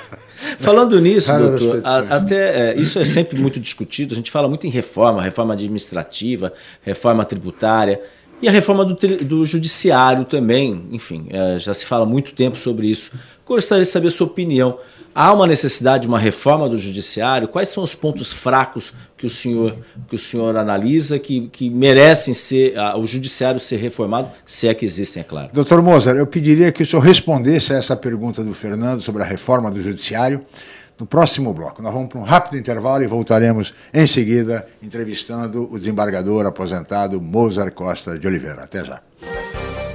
[0.58, 4.14] Falando nisso, doutor, a, até é, isso é sempre muito discutido.
[4.14, 8.02] A gente fala muito em reforma, reforma administrativa, reforma tributária
[8.42, 10.88] e a reforma do, do judiciário também.
[10.92, 13.12] Enfim, é, já se fala muito tempo sobre isso.
[13.52, 14.80] Gostaria de saber a sua opinião.
[15.14, 17.50] Há uma necessidade de uma reforma do judiciário?
[17.50, 19.76] Quais são os pontos fracos que o senhor,
[20.08, 24.86] que o senhor analisa que, que merecem ser o judiciário ser reformado, se é que
[24.86, 25.50] existem, é claro?
[25.52, 29.26] Doutor Mozart, eu pediria que o senhor respondesse a essa pergunta do Fernando sobre a
[29.26, 30.46] reforma do judiciário
[30.98, 31.82] no próximo bloco.
[31.82, 37.74] Nós vamos para um rápido intervalo e voltaremos em seguida entrevistando o desembargador aposentado Mozart
[37.74, 38.64] Costa de Oliveira.
[38.64, 39.02] Até já.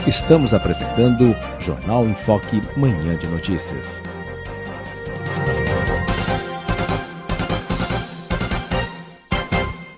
[0.06, 4.00] Estamos apresentando Jornal em Foque Manhã de Notícias.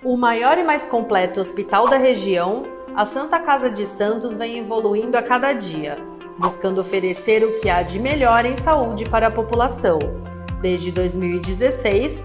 [0.02, 2.62] O maior e mais completo hospital da região,
[2.96, 5.98] a Santa Casa de Santos vem evoluindo a cada dia,
[6.38, 9.98] buscando oferecer o que há de melhor em saúde para a população.
[10.62, 12.24] Desde 2016,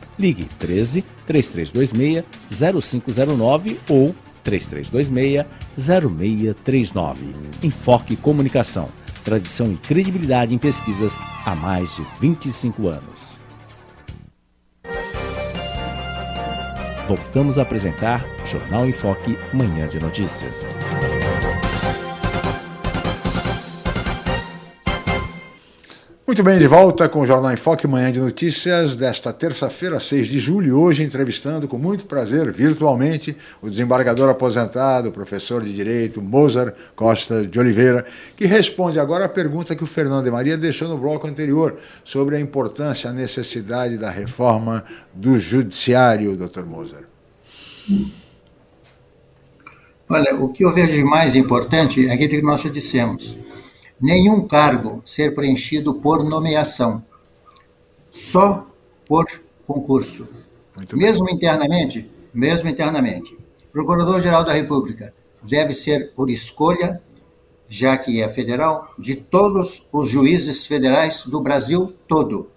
[0.17, 2.25] Ligue 13 3326
[3.05, 5.45] 0509 ou 3326
[5.77, 7.31] 0639.
[7.63, 8.89] Enfoque Comunicação.
[9.23, 13.21] Tradição e credibilidade em pesquisas há mais de 25 anos.
[17.07, 20.73] Voltamos a apresentar Jornal Enfoque Manhã de Notícias.
[26.31, 30.29] Muito bem, de volta com o Jornal em Foque, manhã de notícias desta terça-feira, 6
[30.29, 36.73] de julho, hoje entrevistando com muito prazer, virtualmente, o desembargador aposentado, professor de Direito, Mozart
[36.95, 38.05] Costa de Oliveira,
[38.37, 42.37] que responde agora a pergunta que o Fernando de Maria deixou no bloco anterior, sobre
[42.37, 47.03] a importância, a necessidade da reforma do judiciário, doutor Mozart.
[50.07, 53.50] Olha, o que eu vejo de mais importante é aquilo que nós já dissemos
[54.01, 57.03] nenhum cargo ser preenchido por nomeação,
[58.09, 58.67] só
[59.05, 59.25] por
[59.67, 60.27] concurso.
[60.75, 61.35] Muito mesmo bem.
[61.35, 63.37] internamente, mesmo internamente.
[63.71, 67.01] Procurador-Geral da República deve ser por escolha,
[67.67, 72.49] já que é federal, de todos os juízes federais do Brasil todo.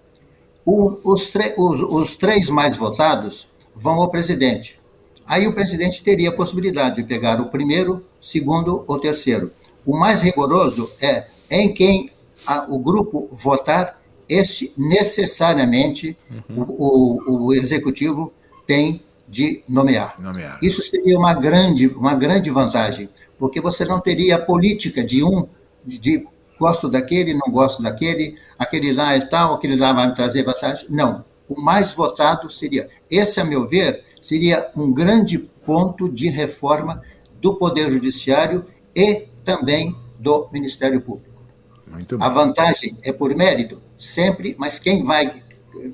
[0.64, 4.80] O, os, os, os três mais votados vão ao presidente.
[5.26, 9.52] Aí o presidente teria a possibilidade de pegar o primeiro, segundo ou terceiro.
[9.86, 12.10] O mais rigoroso é em quem
[12.46, 16.16] a, o grupo votar, este necessariamente
[16.48, 16.62] uhum.
[16.62, 18.32] o, o, o, executivo
[18.66, 20.20] tem de nomear.
[20.20, 20.58] nomear.
[20.62, 25.46] Isso seria uma grande, uma grande vantagem, porque você não teria a política de um,
[25.84, 26.26] de, de
[26.58, 30.86] gosto daquele, não gosto daquele, aquele lá é tal, aquele lá vai me trazer vantagem.
[30.88, 31.24] Não.
[31.48, 32.88] O mais votado seria.
[33.10, 37.02] Esse, a meu ver, seria um grande ponto de reforma
[37.40, 38.64] do Poder Judiciário
[38.96, 41.33] e também do Ministério Público.
[42.20, 45.42] A vantagem é por mérito, sempre, mas quem vai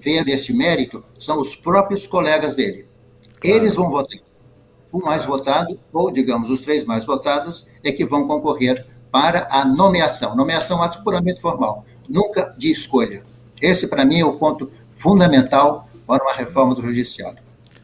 [0.01, 2.86] ver esse mérito são os próprios colegas dele.
[3.41, 3.57] Claro.
[3.57, 4.18] Eles vão votar.
[4.93, 9.64] o mais votado, ou digamos, os três mais votados, é que vão concorrer para a
[9.64, 10.36] nomeação.
[10.36, 13.24] Nomeação é ato puramente formal, nunca de escolha.
[13.61, 17.38] Esse, para mim, é o ponto fundamental para uma reforma do judiciário.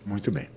[0.04, 0.48] Muito bem.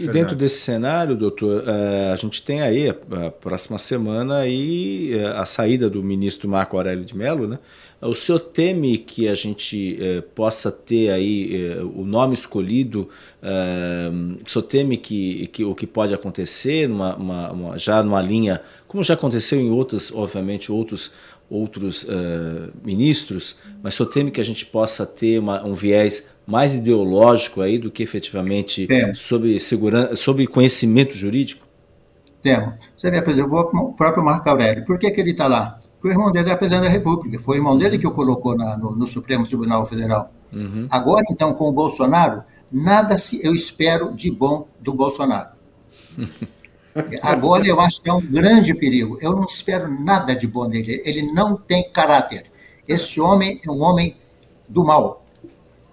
[0.00, 5.26] E dentro desse cenário, doutor, eh, a gente tem aí, a próxima semana, aí, eh,
[5.26, 7.58] a saída do ministro Marco Aurélio de Mello, né?
[8.00, 13.10] O senhor teme que a gente eh, possa ter aí o nome escolhido?
[13.42, 18.62] o senhor teme que, que o que pode acontecer numa, uma, uma, já numa linha,
[18.88, 21.10] como já aconteceu em outros, obviamente, outros,
[21.48, 22.06] outros
[22.82, 27.60] ministros, mas o senhor teme que a gente possa ter uma, um viés mais ideológico
[27.60, 31.66] aí do que efetivamente sobre, segurança, sobre conhecimento jurídico?
[32.42, 32.74] Temo.
[32.96, 34.84] Você vê, por exemplo, o próprio Marco Aurélio.
[34.84, 35.78] Por que, que ele está lá?
[35.92, 37.38] Porque o irmão dele é presidente da República.
[37.38, 40.32] Foi o irmão dele que o colocou na, no, no, Supremo Tribunal Federal.
[40.52, 40.86] Uhum.
[40.90, 45.50] Agora, então, com o Bolsonaro, nada se eu espero de bom do Bolsonaro.
[47.22, 49.18] Agora eu acho que é um grande perigo.
[49.20, 51.02] Eu não espero nada de bom dele.
[51.04, 52.46] Ele não tem caráter.
[52.88, 54.16] Esse homem é um homem
[54.68, 55.19] do mal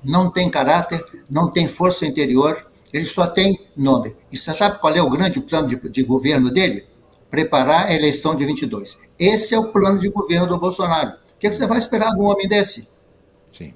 [0.04, 4.16] não tem caráter, não tem força interior, ele só tem nome.
[4.32, 6.86] E você sabe qual é o grande plano de, de governo dele?
[7.30, 9.00] Preparar a eleição de 22.
[9.20, 11.12] Esse é o plano de governo do Bolsonaro.
[11.12, 12.88] O que, é que você vai esperar de um homem desse?
[13.52, 13.74] Sim.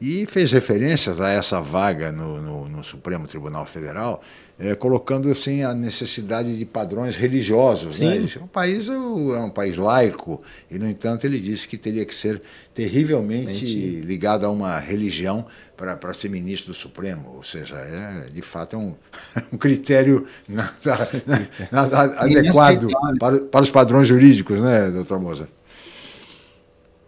[0.00, 4.22] E fez referências a essa vaga no, no, no Supremo Tribunal Federal
[4.58, 8.00] é, colocando assim a necessidade de padrões religiosos.
[8.00, 8.12] Né?
[8.12, 8.20] Sim.
[8.20, 8.44] Né?
[8.44, 12.14] O país é, é um país laico e, no entanto, ele disse que teria que
[12.14, 12.42] ser
[12.74, 14.00] terrivelmente Mente.
[14.00, 15.46] ligado a uma religião
[15.76, 17.34] para ser ministro do Supremo.
[17.36, 18.94] Ou seja, é, de fato é um,
[19.52, 21.08] um critério nada,
[21.70, 22.88] nada adequado
[23.20, 25.48] para, para os padrões jurídicos, né, doutor Moza?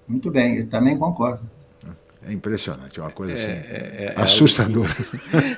[0.07, 1.49] Muito bem, eu também concordo.
[2.27, 4.95] É impressionante, é uma coisa é, assim é, é, assustadora.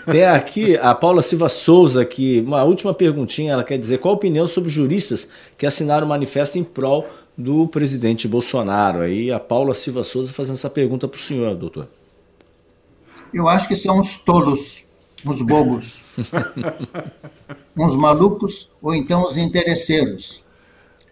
[0.06, 4.16] Tem aqui a Paula Silva Souza aqui, uma última perguntinha, ela quer dizer qual a
[4.16, 9.00] opinião sobre juristas que assinaram o manifesto em prol do presidente Bolsonaro.
[9.00, 11.88] Aí a Paula Silva Souza fazendo essa pergunta para o senhor, doutor.
[13.34, 14.84] Eu acho que são os tolos,
[15.24, 16.00] os bobos,
[17.76, 20.44] uns malucos ou então os interesseiros.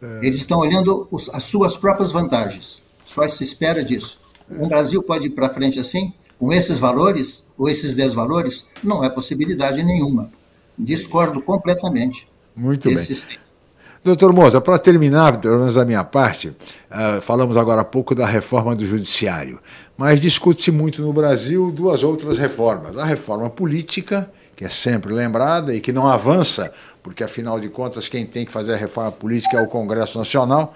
[0.00, 0.26] É.
[0.26, 2.82] Eles estão olhando os, as suas próprias vantagens.
[3.04, 4.20] Só se espera disso.
[4.58, 8.66] O Brasil pode ir para frente assim, com esses valores ou esses desvalores?
[8.82, 10.30] Não é possibilidade nenhuma.
[10.78, 12.26] Discordo completamente.
[12.56, 12.96] Muito bem.
[12.96, 13.50] Sistema.
[14.02, 18.24] Doutor Moza, para terminar, pelo menos da minha parte, uh, falamos agora há pouco da
[18.24, 19.60] reforma do judiciário,
[19.94, 22.96] mas discute-se muito no Brasil duas outras reformas.
[22.96, 26.72] A reforma política, que é sempre lembrada e que não avança,
[27.02, 30.74] porque afinal de contas quem tem que fazer a reforma política é o Congresso Nacional,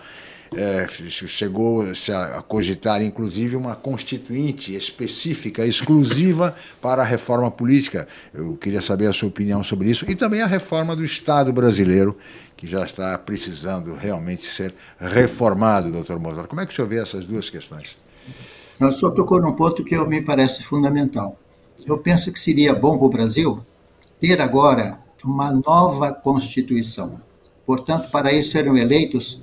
[0.56, 8.06] é, chegou-se a cogitar, inclusive, uma constituinte específica, exclusiva para a reforma política.
[8.32, 10.08] Eu queria saber a sua opinião sobre isso.
[10.10, 12.16] E também a reforma do Estado brasileiro,
[12.56, 16.48] que já está precisando realmente ser reformado, doutor Mozart.
[16.48, 17.96] Como é que o senhor vê essas duas questões?
[18.80, 21.38] O senhor tocou num ponto que me parece fundamental.
[21.86, 23.64] Eu penso que seria bom para o Brasil
[24.20, 27.20] ter agora uma nova Constituição.
[27.66, 29.42] Portanto, para isso serão eleitos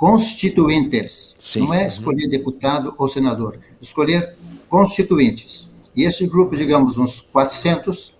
[0.00, 1.36] constituintes.
[1.38, 1.60] Sim.
[1.60, 2.30] Não é escolher uhum.
[2.30, 4.34] deputado ou senador, escolher
[4.66, 5.68] constituintes.
[5.94, 8.14] E esse grupo, digamos, uns 400,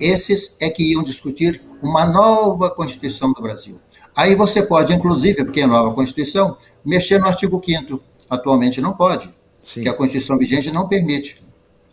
[0.00, 3.78] esses é que iam discutir uma nova Constituição do Brasil.
[4.16, 8.00] Aí você pode, inclusive, porque é nova Constituição, mexer no artigo 5
[8.30, 9.30] Atualmente não pode,
[9.62, 9.82] Sim.
[9.82, 11.42] que a Constituição vigente não permite.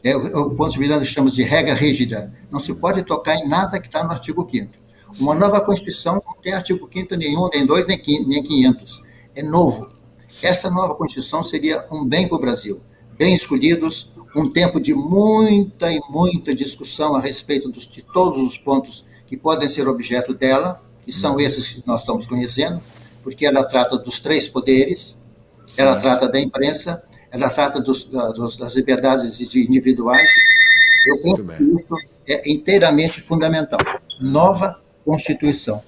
[0.02, 2.34] É o ponto de que chamamos de regra rígida.
[2.50, 4.72] Não se pode tocar em nada que está no artigo 5
[5.20, 9.05] Uma nova Constituição não tem artigo 5 nenhum, nem 2, nem 500
[9.36, 9.90] é novo.
[10.42, 12.82] Essa nova Constituição seria um bem para o Brasil.
[13.18, 18.58] Bem escolhidos, um tempo de muita e muita discussão a respeito dos, de todos os
[18.58, 21.40] pontos que podem ser objeto dela, que são uhum.
[21.40, 22.82] esses que nós estamos conhecendo,
[23.24, 25.18] porque ela trata dos três poderes,
[25.78, 30.30] ela trata da imprensa, ela trata dos, dos, das liberdades individuais.
[31.08, 31.96] Eu penso que isso
[32.28, 33.80] é inteiramente fundamental.
[34.20, 35.82] Nova Constituição.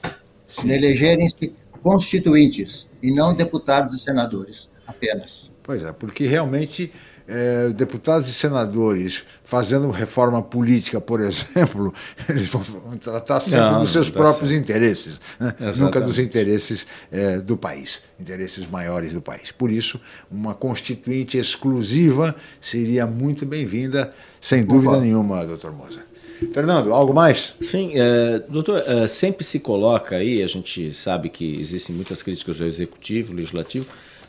[0.64, 5.52] Elegerem-se constituintes e não deputados e senadores apenas.
[5.64, 6.92] Pois é, porque realmente
[7.28, 11.94] é, deputados e senadores fazendo reforma política, por exemplo,
[12.30, 12.64] eles vão
[12.98, 14.62] tratar sempre não, dos seus próprios certo.
[14.62, 15.54] interesses, né?
[15.78, 19.52] nunca dos interesses é, do país, interesses maiores do país.
[19.52, 20.00] Por isso,
[20.32, 26.07] uma constituinte exclusiva seria muito bem-vinda, sem dúvida nenhuma, doutor Moza.
[26.54, 27.56] Fernando, algo mais?
[27.62, 32.62] Sim, é, doutor, é, sempre se coloca aí, a gente sabe que existem muitas críticas
[32.62, 33.88] ao executivo, legislativo,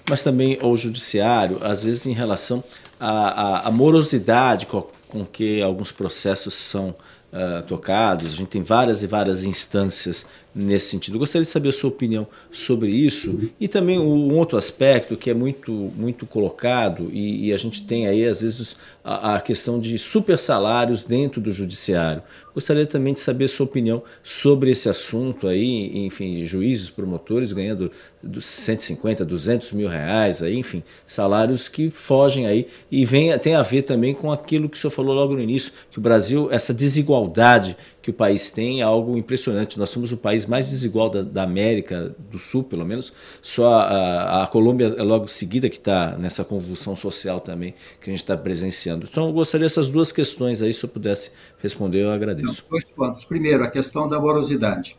[0.09, 2.64] mas também ao judiciário, às vezes em relação
[2.98, 6.94] à, à, à morosidade com, com, que alguns processos são
[7.32, 10.24] uh, tocados, a gente tem várias e várias instâncias
[10.59, 11.14] nesse sentido.
[11.14, 15.30] Eu gostaria de saber a sua opinião sobre isso e também um outro aspecto que
[15.30, 19.78] é muito, muito colocado e, e a gente tem aí às vezes a, a, questão
[19.78, 22.22] de super salários dentro do judiciário.
[22.52, 27.92] Gostaria também de saber a sua opinião sobre esse assunto aí, enfim, juízes, promotores ganhando
[28.40, 33.82] 150, 200 mil reais, aí, enfim, salários que fogem aí e vem, tem a ver
[33.82, 37.76] também com aquilo que o senhor falou logo no início, que o Brasil, essa desigualdade
[38.01, 39.78] que o país tem é algo impressionante.
[39.78, 43.12] Nós somos o país mais desigual da, da América do Sul, pelo menos.
[43.42, 48.12] Só a, a Colômbia é logo seguida que está nessa convulsão social também que a
[48.12, 49.07] gente está presenciando.
[49.11, 52.64] Então, eu gostaria dessas duas questões aí, se eu pudesse responder, eu agradeço.
[52.70, 53.24] Dois pontos.
[53.24, 54.96] Primeiro, a questão da morosidade.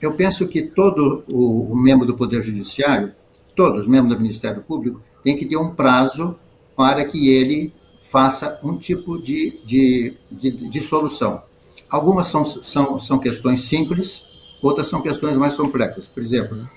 [0.00, 3.12] Eu penso que todo o, o membro do Poder Judiciário,
[3.54, 6.36] todos os membros do Ministério Público, tem que ter um prazo
[6.74, 11.42] para que ele faça um tipo de, de, de, de solução.
[11.90, 14.24] Algumas são, são, são questões simples,
[14.62, 16.06] outras são questões mais complexas.
[16.06, 16.68] Por exemplo,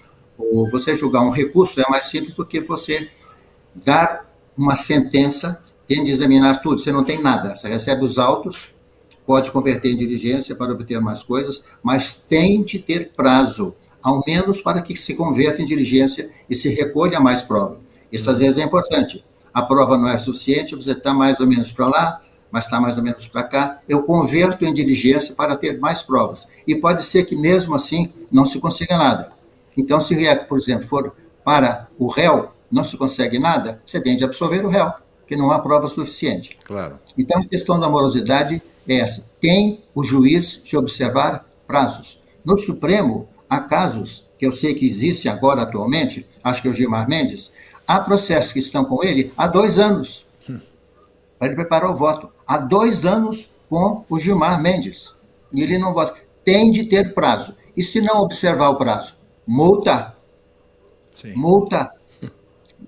[0.72, 3.10] você julgar um recurso é mais simples do que você
[3.76, 6.80] dar uma sentença, tem de examinar tudo.
[6.80, 8.70] Você não tem nada, você recebe os autos,
[9.26, 14.62] pode converter em diligência para obter mais coisas, mas tem de ter prazo, ao menos
[14.62, 17.80] para que se converta em diligência e se recolha mais prova.
[18.12, 19.24] Isso às vezes é importante.
[19.54, 22.22] A prova não é suficiente, você está mais ou menos para lá,
[22.54, 26.48] mas está mais ou menos para cá, eu converto em diligência para ter mais provas.
[26.68, 29.32] E pode ser que mesmo assim não se consiga nada.
[29.76, 30.16] Então, se,
[30.48, 34.70] por exemplo, for para o réu, não se consegue nada, você tem de absolver o
[34.70, 36.56] réu, porque não há prova suficiente.
[36.64, 37.00] Claro.
[37.18, 39.28] Então, a questão da morosidade é essa.
[39.42, 42.22] Tem o juiz de observar prazos.
[42.46, 46.74] No Supremo, há casos que eu sei que existem agora atualmente, acho que é o
[46.74, 47.52] Gilmar Mendes,
[47.88, 50.60] há processos que estão com ele há dois anos hum.
[51.40, 55.14] para ele preparar o voto há dois anos com o Gilmar Mendes.
[55.52, 56.16] E ele não vota.
[56.44, 57.56] Tem de ter prazo.
[57.76, 59.16] E se não observar o prazo?
[59.48, 60.16] Multa.
[61.14, 61.34] Sim.
[61.34, 61.92] Multa.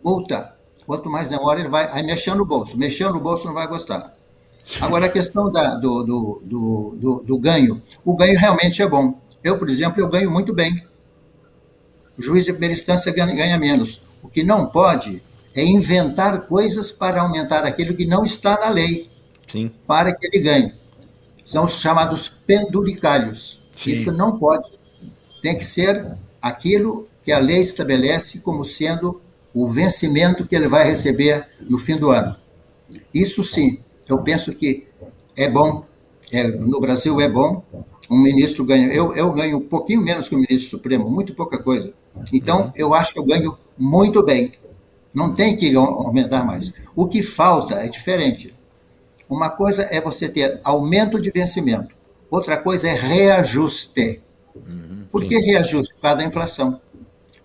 [0.03, 0.55] Multa.
[0.86, 2.78] Quanto mais demora, ele vai aí mexendo no bolso.
[2.78, 4.13] Mexendo no bolso não vai gostar.
[4.61, 4.84] Sim.
[4.84, 7.82] Agora, a questão da, do, do, do, do, do ganho.
[8.03, 9.20] O ganho realmente é bom.
[9.43, 10.86] Eu, por exemplo, eu ganho muito bem.
[12.18, 14.01] O juiz de primeira instância ganha, ganha menos.
[14.22, 15.24] O que não pode
[15.55, 19.14] é inventar coisas para aumentar aquilo que não está na lei.
[19.47, 19.71] Sim.
[19.85, 20.73] para que ele ganhe.
[21.45, 23.61] São os chamados penduricalhos.
[23.75, 23.91] Sim.
[23.91, 24.67] Isso não pode.
[25.41, 29.21] Tem que ser aquilo que a lei estabelece como sendo
[29.53, 32.35] o vencimento que ele vai receber no fim do ano.
[33.13, 34.87] Isso sim, eu penso que
[35.35, 35.85] é bom.
[36.31, 37.63] É, no Brasil é bom.
[38.09, 38.87] Um ministro ganha.
[38.93, 41.93] Eu, eu ganho um pouquinho menos que o ministro Supremo, muito pouca coisa.
[42.31, 42.71] Então, uhum.
[42.75, 44.51] eu acho que eu ganho muito bem.
[45.13, 46.73] Não tem que aumentar mais.
[46.95, 48.53] O que falta é diferente.
[49.30, 51.95] Uma coisa é você ter aumento de vencimento,
[52.30, 54.21] outra coisa é reajuste.
[54.55, 55.93] Uhum, Por que reajuste?
[55.95, 56.80] Por causa da inflação.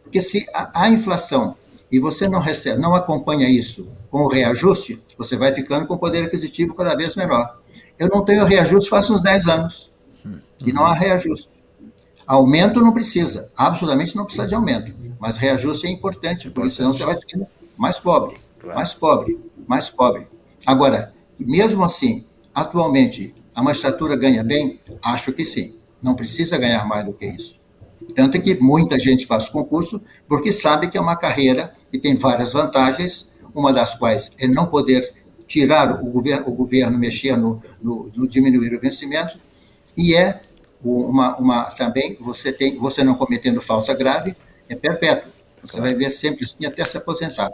[0.03, 1.57] Porque se a, a inflação
[1.91, 5.99] e você não recebe, não acompanha isso com o reajuste, você vai ficando com o
[5.99, 7.59] poder aquisitivo cada vez menor.
[7.99, 9.93] Eu não tenho reajuste faz uns 10 anos.
[10.25, 10.39] Uhum.
[10.67, 11.61] E não há reajuste.
[12.27, 14.95] Aumento não precisa, absolutamente não precisa de aumento.
[15.19, 20.27] Mas reajuste é importante, porque senão você vai ficando mais pobre, mais pobre, mais pobre.
[20.65, 21.13] Agora,
[21.45, 22.25] mesmo assim,
[22.55, 24.81] atualmente, a magistratura ganha bem?
[25.03, 25.75] Acho que sim.
[26.03, 27.61] Não precisa ganhar mais do que isso.
[28.15, 32.53] Tanto que muita gente faz concurso porque sabe que é uma carreira que tem várias
[32.53, 35.13] vantagens, uma das quais é não poder
[35.47, 39.39] tirar o governo, o governo mexer no, no, no diminuir o vencimento,
[39.97, 40.41] e é
[40.83, 44.35] uma, uma, também você tem você não cometendo falta grave
[44.69, 45.31] é perpétuo.
[45.63, 47.51] Você vai ver sempre assim até se aposentar.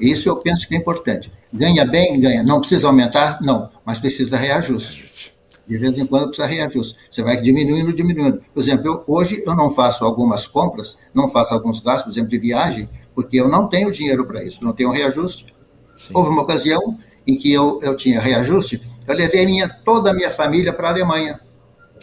[0.00, 1.32] Isso eu penso que é importante.
[1.52, 2.42] Ganha bem, ganha.
[2.42, 3.38] Não precisa aumentar?
[3.42, 5.32] Não, mas precisa reajuste.
[5.66, 6.98] De vez em quando precisa reajuste.
[7.10, 8.42] Você vai diminuindo, diminuindo.
[8.52, 12.30] Por exemplo, eu, hoje eu não faço algumas compras, não faço alguns gastos, por exemplo,
[12.30, 15.54] de viagem, porque eu não tenho dinheiro para isso, não tenho reajuste.
[15.96, 16.10] Sim.
[16.12, 20.30] Houve uma ocasião em que eu, eu tinha reajuste, eu levei minha, toda a minha
[20.30, 21.40] família para a Alemanha,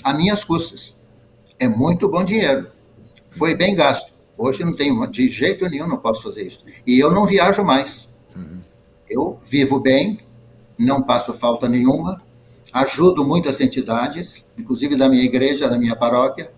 [0.04, 0.98] a minhas custas.
[1.60, 2.68] É muito bom dinheiro.
[3.30, 4.12] Foi bem gasto.
[4.38, 6.60] Hoje não tenho, de jeito nenhum, não posso fazer isso.
[6.86, 8.10] E eu não viajo mais.
[8.36, 8.60] Uhum.
[9.10, 10.20] Eu vivo bem,
[10.78, 12.22] não passo falta nenhuma,
[12.74, 16.52] ajudo muitas entidades, inclusive da minha igreja, da minha paróquia.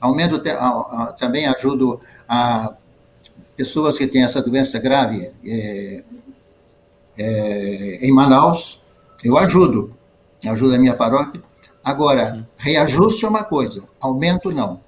[0.00, 0.42] Aumento,
[1.18, 2.74] também ajudo a
[3.56, 6.04] pessoas que têm essa doença grave é,
[7.18, 8.82] é, em Manaus.
[9.24, 9.94] Eu ajudo,
[10.46, 11.42] ajudo a minha paróquia.
[11.82, 12.44] Agora, uhum.
[12.56, 14.85] reajuste é uma coisa, aumento não.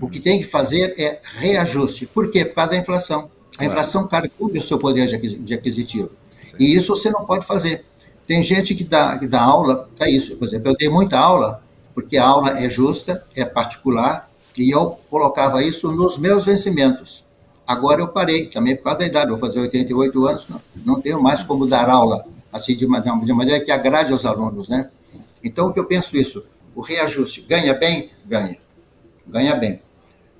[0.00, 2.06] O que tem que fazer é reajuste.
[2.06, 2.44] Por quê?
[2.44, 3.30] Por causa da inflação.
[3.58, 6.10] A inflação calcula o seu poder de aquisitivo.
[6.58, 7.84] E isso você não pode fazer.
[8.26, 10.36] Tem gente que dá, que dá aula para isso.
[10.36, 11.62] Por exemplo, eu dei muita aula
[11.94, 17.24] porque a aula é justa, é particular, e eu colocava isso nos meus vencimentos.
[17.66, 21.22] Agora eu parei, também por causa da idade, vou fazer 88 anos, não, não tenho
[21.22, 24.90] mais como dar aula assim de maneira, de maneira que agrade aos alunos, né?
[25.42, 28.10] Então, o que eu penso isso, o reajuste ganha bem?
[28.26, 28.58] Ganha.
[29.26, 29.80] Ganha bem.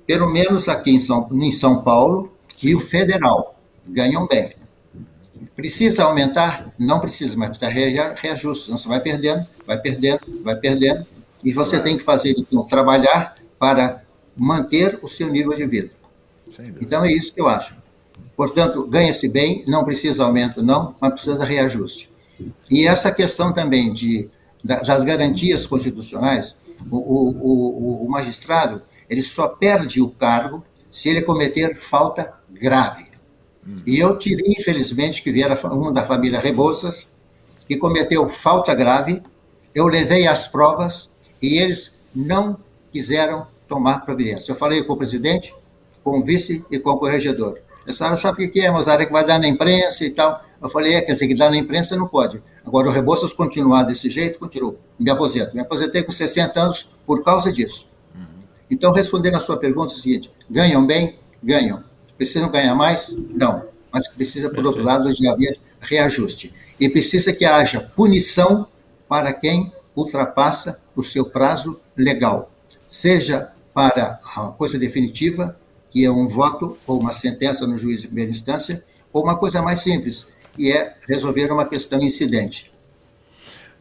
[0.05, 2.31] Pelo menos aqui em São, em São Paulo
[2.63, 4.51] e o federal ganham bem.
[5.55, 6.73] Precisa aumentar?
[6.77, 7.69] Não precisa, mas precisa
[8.15, 8.65] reajuste.
[8.65, 11.05] Senão você vai perdendo, vai perdendo, vai perdendo.
[11.43, 14.03] E você tem que fazer, então, trabalhar para
[14.35, 15.91] manter o seu nível de vida.
[16.81, 17.75] Então é isso que eu acho.
[18.35, 22.09] Portanto, ganha-se bem, não precisa aumento, não, mas precisa reajuste.
[22.69, 24.29] E essa questão também de,
[24.63, 26.55] das garantias constitucionais,
[26.89, 33.05] o, o, o, magistrado ele só perde o cargo se ele cometer falta grave.
[33.65, 33.81] Hum.
[33.85, 37.11] E eu tive, infelizmente, que vier uma da família Rebouças,
[37.67, 39.21] que cometeu falta grave,
[39.73, 41.11] eu levei as provas
[41.41, 42.57] e eles não
[42.91, 44.51] quiseram tomar providência.
[44.51, 45.53] Eu falei com o presidente,
[46.03, 47.59] com o vice e com o corregedor.
[47.87, 50.43] A senhora sabe o que é, moçada, que vai dar na imprensa e tal.
[50.61, 52.43] Eu falei, é, quer dizer, que dar na imprensa não pode.
[52.65, 54.77] Agora, o Rebouças continuar desse jeito, continuo.
[54.99, 55.55] Me aposento.
[55.55, 57.87] Me aposentei com 60 anos por causa disso.
[58.13, 58.25] Uhum.
[58.69, 61.17] Então, respondendo a sua pergunta, é o seguinte, ganham bem?
[61.41, 61.83] Ganham.
[62.17, 63.15] Precisam ganhar mais?
[63.29, 63.63] Não.
[63.91, 64.67] Mas precisa, por Perfeito.
[64.67, 66.53] outro lado, de haver reajuste.
[66.79, 68.67] E precisa que haja punição
[69.07, 72.51] para quem ultrapassa o seu prazo legal.
[72.87, 75.57] Seja para a coisa definitiva,
[75.89, 79.61] que é um voto ou uma sentença no juiz de primeira instância, ou uma coisa
[79.61, 82.71] mais simples, que é resolver uma questão incidente.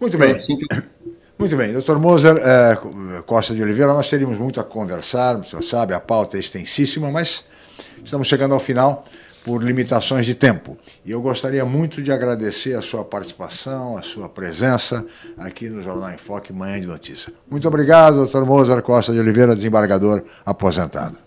[0.00, 0.30] Muito bem.
[0.30, 0.66] É assim que...
[1.38, 2.78] Muito bem, doutor Moser é,
[3.26, 7.10] Costa de Oliveira, nós teríamos muito a conversar, o senhor sabe, a pauta é extensíssima,
[7.10, 7.44] mas
[8.02, 9.04] estamos chegando ao final
[9.44, 10.78] por limitações de tempo.
[11.04, 15.04] E eu gostaria muito de agradecer a sua participação, a sua presença
[15.36, 17.30] aqui no Jornal em Foque Manhã de Notícia.
[17.50, 21.25] Muito obrigado, doutor Moser Costa de Oliveira, desembargador aposentado.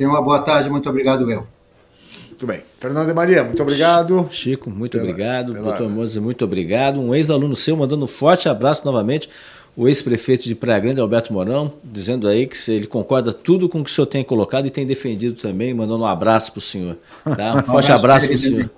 [0.00, 1.46] Tenha uma boa tarde, muito obrigado, meu.
[2.28, 2.62] Muito bem.
[2.80, 4.26] Fernando de Maria, muito obrigado.
[4.30, 5.52] Chico, muito pela, obrigado.
[5.52, 5.64] Pela...
[5.66, 6.98] Doutor Moza, muito obrigado.
[6.98, 9.28] Um ex-aluno seu mandando um forte abraço novamente.
[9.76, 13.84] O ex-prefeito de Praia Grande, Alberto Morão, dizendo aí que ele concorda tudo com o
[13.84, 16.96] que o senhor tem colocado e tem defendido também, mandando um abraço para o senhor.
[17.22, 17.56] Tá?
[17.60, 18.70] Um forte abraço para o senhor.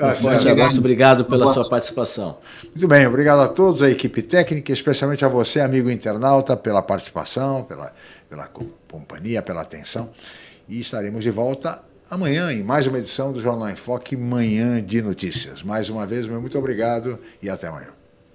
[0.00, 0.48] Um forte obrigado.
[0.48, 2.38] abraço, obrigado pela sua participação.
[2.64, 7.62] Muito bem, obrigado a todos, a equipe técnica, especialmente a você, amigo internauta, pela participação,
[7.62, 7.92] pela,
[8.30, 8.48] pela
[8.88, 10.08] companhia, pela atenção.
[10.68, 15.02] E estaremos de volta amanhã em mais uma edição do Jornal em Foque, Manhã de
[15.02, 15.62] Notícias.
[15.62, 17.88] Mais uma vez, meu muito obrigado e até amanhã.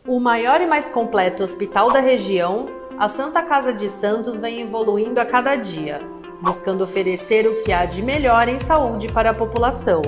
[0.06, 2.68] O maior e mais completo hospital da região,
[3.00, 6.02] a Santa Casa de Santos vem evoluindo a cada dia,
[6.42, 10.02] buscando oferecer o que há de melhor em saúde para a população.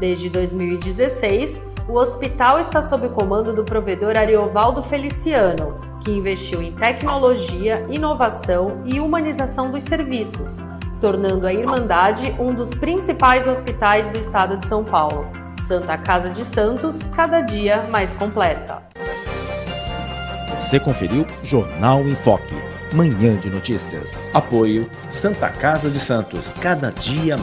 [0.00, 6.72] Desde 2016, o hospital está sob o comando do provedor Ariovaldo Feliciano, que investiu em
[6.72, 10.58] tecnologia, inovação e humanização dos serviços
[11.02, 15.28] tornando a Irmandade um dos principais hospitais do estado de São Paulo.
[15.66, 18.78] Santa Casa de Santos, cada dia mais completa.
[20.60, 22.54] Você conferiu Jornal em Foque,
[22.92, 24.14] manhã de notícias.
[24.32, 27.36] Apoio Santa Casa de Santos, cada dia